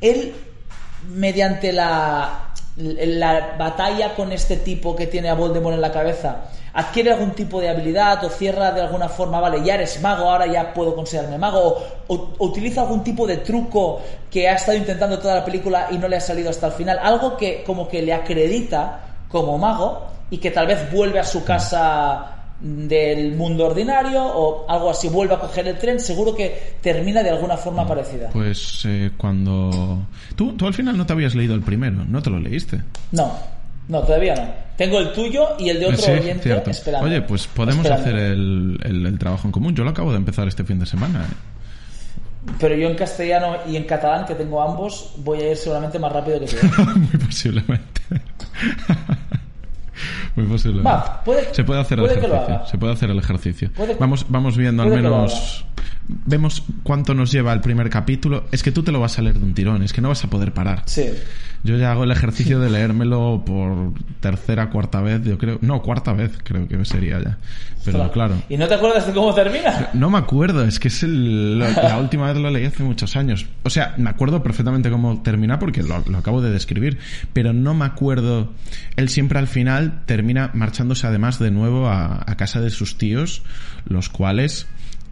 [0.00, 0.34] él,
[1.08, 6.44] mediante la, la batalla con este tipo que tiene a Voldemort en la cabeza,
[6.78, 10.46] adquiere algún tipo de habilidad o cierra de alguna forma, vale, ya eres mago, ahora
[10.46, 11.76] ya puedo considerarme mago,
[12.06, 14.00] o, utiliza algún tipo de truco
[14.30, 17.00] que ha estado intentando toda la película y no le ha salido hasta el final,
[17.02, 21.42] algo que como que le acredita como mago y que tal vez vuelve a su
[21.42, 27.24] casa del mundo ordinario o algo así, vuelve a coger el tren, seguro que termina
[27.24, 28.30] de alguna forma parecida.
[28.32, 30.06] Pues eh, cuando...
[30.36, 32.82] Tú, tú al final no te habías leído el primero, no te lo leíste.
[33.10, 33.32] No,
[33.88, 34.68] no, todavía no.
[34.76, 36.70] Tengo el tuyo y el de otro Sí, oyente cierto.
[36.70, 37.06] esperando.
[37.08, 38.08] Oye, pues podemos Esperando.
[38.08, 39.74] hacer el, el- el trabajo en común.
[39.74, 41.24] Yo lo acabo de empezar este fin de semana.
[41.24, 41.34] ¿eh?
[42.60, 46.12] Pero yo en castellano y en catalán, que tengo ambos, voy a ir seguramente más
[46.12, 46.56] rápido que tú.
[46.96, 48.00] Muy posiblemente.
[50.36, 50.88] Muy posiblemente.
[50.88, 52.62] Va, puede- se puede hacer el ejercicio.
[52.70, 53.70] Se puede hacer el ejercicio.
[53.74, 55.64] Puede- vamos, vamos viendo al menos.
[56.06, 58.44] Vemos cuánto nos lleva el primer capítulo.
[58.52, 60.24] Es que tú te lo vas a leer de un tirón, es que no vas
[60.24, 60.82] a poder parar.
[60.86, 61.10] Sí.
[61.64, 65.58] Yo ya hago el ejercicio de leérmelo por tercera, cuarta vez, yo creo.
[65.60, 67.38] No, cuarta vez creo que sería ya.
[67.84, 68.12] Pero Ostras.
[68.12, 68.34] claro.
[68.48, 69.88] ¿Y no te acuerdas de cómo termina?
[69.92, 73.16] No me acuerdo, es que es el- la, la última vez lo leí hace muchos
[73.16, 73.46] años.
[73.64, 76.98] O sea, me acuerdo perfectamente cómo termina porque lo, lo acabo de describir,
[77.32, 78.52] pero no me acuerdo.
[78.96, 83.42] Él siempre al final termina marchándose además de nuevo a, a casa de sus tíos,
[83.86, 84.66] los cuales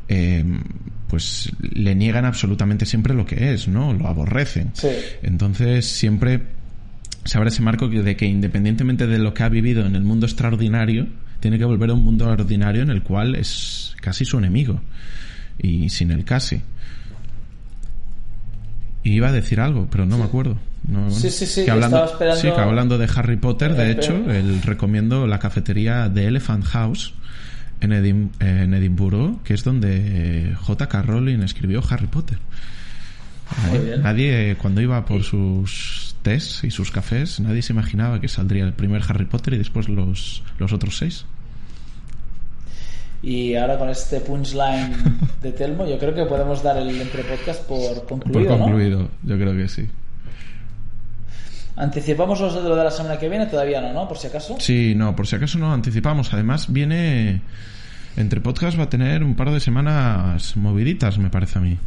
[0.09, 0.45] eh,
[1.09, 3.93] pues le niegan absolutamente siempre lo que es, ¿no?
[3.93, 4.71] Lo aborrecen.
[4.75, 4.89] Sí.
[5.23, 6.43] Entonces siempre
[7.25, 10.03] se abre ese marco que- de que independientemente de lo que ha vivido en el
[10.03, 11.07] mundo extraordinario,
[11.41, 14.81] tiene que volver a un mundo ordinario en el cual es casi su enemigo.
[15.59, 16.61] Y sin el casi.
[19.03, 20.59] Y iba a decir algo, pero no me acuerdo.
[20.89, 23.89] No, Sí, sí, sí, que hablando, estaba esperando- sí, que hablando de Harry Potter, de
[23.89, 27.15] Eh, hecho, el, recomiendo la cafetería de Elephant House
[27.81, 31.03] en, Edim- en Edimburgo, que es donde J.K.
[31.03, 32.39] Rowling escribió Harry Potter.
[34.03, 38.73] Nadie, cuando iba por sus tés y sus cafés, nadie se imaginaba que saldría el
[38.73, 41.25] primer Harry Potter y después los, los otros seis.
[43.23, 44.93] Y ahora con este punchline
[45.43, 48.65] de Telmo, yo creo que podemos dar el entre podcast por concluido, por ¿no?
[48.65, 49.89] concluido, yo creo que sí.
[51.77, 54.09] Anticipamos los de lo de la semana que viene, todavía no, ¿no?
[54.09, 54.57] Por si acaso.
[54.59, 56.33] Sí, no, por si acaso no anticipamos.
[56.33, 57.43] Además, viene.
[58.17, 61.79] Entre podcast va a tener un par de semanas moviditas, me parece a mí.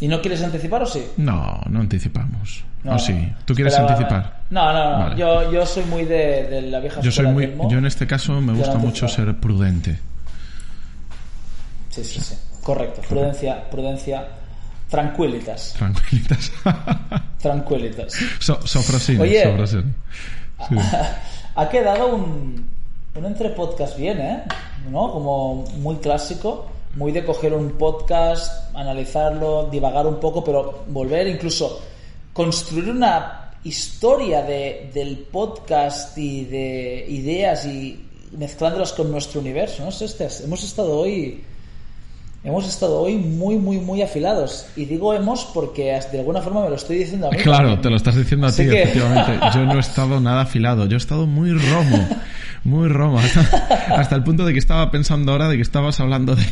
[0.00, 1.00] ¿Y no quieres anticipar o sí?
[1.16, 2.64] No, no anticipamos.
[2.82, 3.32] No, ¿O sí?
[3.44, 4.40] ¿Tú quieres anticipar?
[4.50, 4.98] No, no, no.
[5.04, 5.16] Vale.
[5.16, 7.54] Yo, yo soy muy de, de la vieja Yo soy muy.
[7.70, 10.00] Yo en este caso me Yo gusta no mucho ser prudente.
[11.90, 12.34] Sí, sí, sí.
[12.64, 13.02] Correcto.
[13.08, 14.26] Prudencia, prudencia.
[14.92, 15.72] Tranquilitas.
[15.78, 16.52] Tranquilitas.
[17.40, 18.12] Tranquilitas.
[18.38, 19.42] so, sofrosine, Oye.
[20.68, 20.76] Sí.
[21.56, 22.68] Ha quedado un,
[23.14, 24.42] un entre podcast bien, ¿eh?
[24.90, 25.10] ¿No?
[25.10, 31.80] Como muy clásico, muy de coger un podcast, analizarlo, divagar un poco, pero volver incluso
[32.34, 39.88] construir una historia de, del podcast y de ideas y mezclándolas con nuestro universo, ¿no?
[39.88, 41.42] Este- hemos estado hoy
[42.44, 46.70] hemos estado hoy muy muy muy afilados y digo hemos porque de alguna forma me
[46.70, 49.38] lo estoy diciendo a mí Claro, te lo estás diciendo a ti, que- efectivamente.
[49.54, 52.08] Yo no he estado nada afilado, yo he estado muy romo,
[52.64, 53.40] muy romo, hasta,
[53.96, 56.44] hasta el punto de que estaba pensando ahora de que estabas hablando de,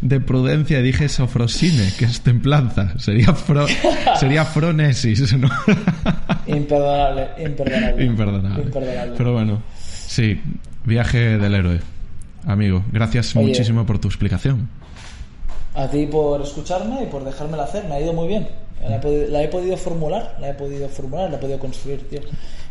[0.00, 3.66] de prudencia y dije sofrosine, que es templanza, sería fro,
[4.20, 5.48] sería fronesis, ¿no?
[6.46, 8.04] Imperdonable, imperdonable.
[8.04, 8.62] Imperdonable.
[8.64, 9.14] Imperdonable.
[9.16, 9.62] Pero bueno,
[10.06, 10.40] sí,
[10.84, 11.80] viaje del héroe.
[12.46, 13.46] Amigo, gracias Oye.
[13.46, 14.68] muchísimo por tu explicación.
[15.74, 18.48] A ti por escucharme y por dejármela hacer, me ha ido muy bien.
[18.88, 22.08] La he, podi- la he podido formular, la he podido formular, la he podido construir,
[22.08, 22.20] tío.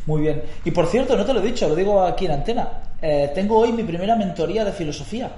[0.06, 0.42] Muy bien.
[0.66, 2.68] Y por cierto, no te lo he dicho, lo digo aquí en antena.
[3.02, 5.32] Eh, tengo hoy mi primera mentoría de filosofía.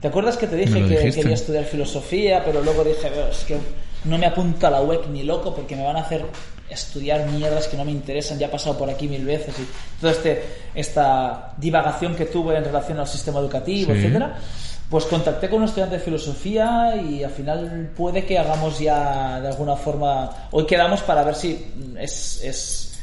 [0.00, 1.20] ¿Te acuerdas que te dije que dijiste.
[1.20, 3.58] quería estudiar filosofía, pero luego dije, "Pero es que
[4.04, 6.24] no me apunta a la web ni loco porque me van a hacer
[6.70, 9.66] estudiar mierdas que no me interesan, ya he pasado por aquí mil veces y
[10.00, 10.42] toda este,
[10.74, 13.98] esta divagación que tuve en relación al sistema educativo, Sí.
[13.98, 14.38] etcétera.
[14.90, 19.46] Pues contacté con un estudiante de filosofía y al final puede que hagamos ya de
[19.48, 20.30] alguna forma.
[20.50, 21.64] Hoy quedamos para ver si
[21.96, 23.00] es, es,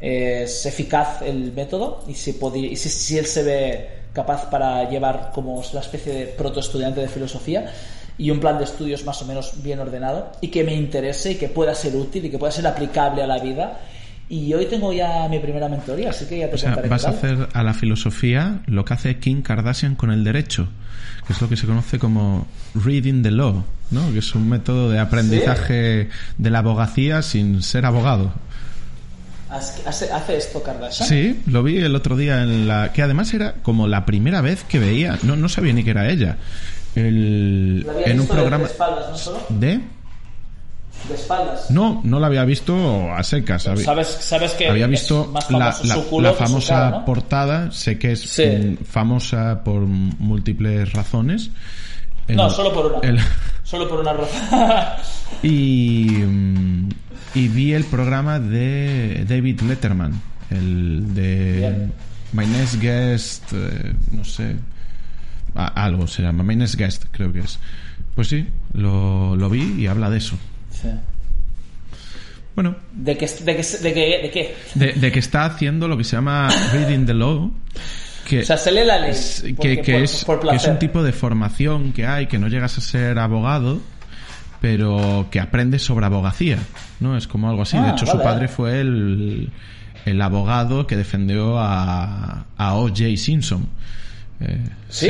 [0.00, 4.88] es eficaz el método y si, podí- y si, si él se ve capaz para
[4.90, 7.72] llevar como la especie de proto estudiante de filosofía
[8.18, 11.34] y un plan de estudios más o menos bien ordenado y que me interese y
[11.36, 13.80] que pueda ser útil y que pueda ser aplicable a la vida
[14.28, 17.06] Y hoy tengo ya mi primera mentoría, así que ya te O sea, contaré vas
[17.06, 20.68] a hacer a la filosofía lo que hace Kim Kardashian con el derecho,
[21.32, 24.12] que es lo que se conoce como reading the law, ¿no?
[24.12, 28.32] Que es un método de aprendizaje de la abogacía sin ser abogado.
[29.48, 31.08] ¿Hace, esto Kardashian?
[31.08, 34.64] Sí, lo vi el otro día en la que además era como la primera vez
[34.64, 36.36] que veía, no no sabía ni que era ella.
[36.94, 39.46] El, ¿La en un programa de espaldas, no solo?
[39.48, 39.80] de
[41.08, 41.70] De espaldas.
[41.70, 43.66] no, no la había visto a secas.
[43.66, 45.72] había- ¿Sabes, sabes que había visto más la,
[46.34, 47.04] famosa cara, ¿no?
[47.04, 48.44] portada, sé que es Sí.
[48.46, 51.50] mm, famosa por múltiples razones.
[52.28, 53.08] El- No, solo por una.
[53.08, 53.18] el-
[53.64, 54.38] Solo por una razón.
[55.42, 56.88] y, mm,
[57.34, 60.20] y vi el programa de David Letterman,
[60.50, 61.92] el de Bien.
[62.32, 64.56] My Next Guest, eh, no sé,
[65.54, 67.58] algo se llama, My Next Guest creo que es.
[68.14, 70.36] Pues sí, lo, lo vi y habla de eso.
[70.82, 70.88] Sí.
[72.54, 73.26] Bueno, ¿De qué?
[73.26, 73.62] ¿De qué?
[73.62, 74.20] ¿De qué?
[74.22, 74.54] ¿De qué?
[74.74, 77.50] de, de que está haciendo lo que se llama Reading the Law,
[78.28, 79.10] que, O sea, se lee la ley.
[79.10, 82.38] es, que, que por- es, por que es un tipo de formación que hay, que
[82.38, 83.80] no llegas a ser abogado,
[84.60, 86.58] pero que aprendes sobre abogacía,
[87.00, 87.16] ¿no?
[87.16, 87.78] Es como algo así.
[87.78, 89.50] de Ah, hecho, su padre fue el,
[90.04, 93.16] el abogado que defendió a, a O.J.
[93.16, 93.66] Simpson.
[94.40, 94.60] Eh,
[94.90, 95.08] ¿Sí?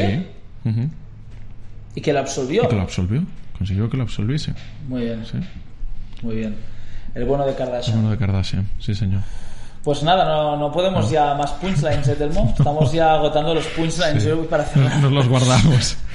[1.96, 2.62] Y que la absolvió.
[2.64, 3.24] Y que lo absolvió.
[3.58, 4.54] Consiguió que lo absolviese.
[4.88, 5.38] Muy bien, Sí.
[6.22, 6.56] Muy bien.
[7.14, 7.98] El bueno de Kardashian.
[7.98, 8.68] Uno de Kardashian.
[8.78, 9.20] Sí, señor.
[9.82, 12.54] Pues nada, no, no podemos ya más punchlines, ¿eh, Telmo?
[12.58, 14.98] Estamos ya agotando los punchlines voy para cerrar.
[15.00, 15.96] Nos los guardamos.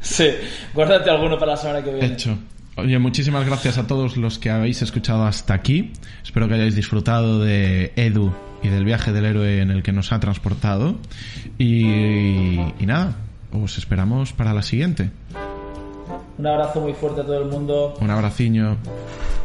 [0.00, 0.28] Sí,
[0.74, 2.06] guárdate alguno para la semana que viene.
[2.06, 2.38] Hecho.
[2.76, 5.92] Oye, muchísimas gracias a todos los que habéis escuchado hasta aquí.
[6.22, 8.32] Espero que hayáis disfrutado de Edu
[8.62, 10.94] y del viaje del héroe en el que nos ha transportado.
[11.58, 13.16] Y, y nada,
[13.52, 15.10] os esperamos para la siguiente.
[16.38, 17.94] Un abrazo muy fuerte a todo el mundo.
[18.00, 18.76] Un abraciño.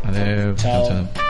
[0.03, 0.61] Adiós.
[0.61, 0.87] Chao.
[0.87, 1.23] chao.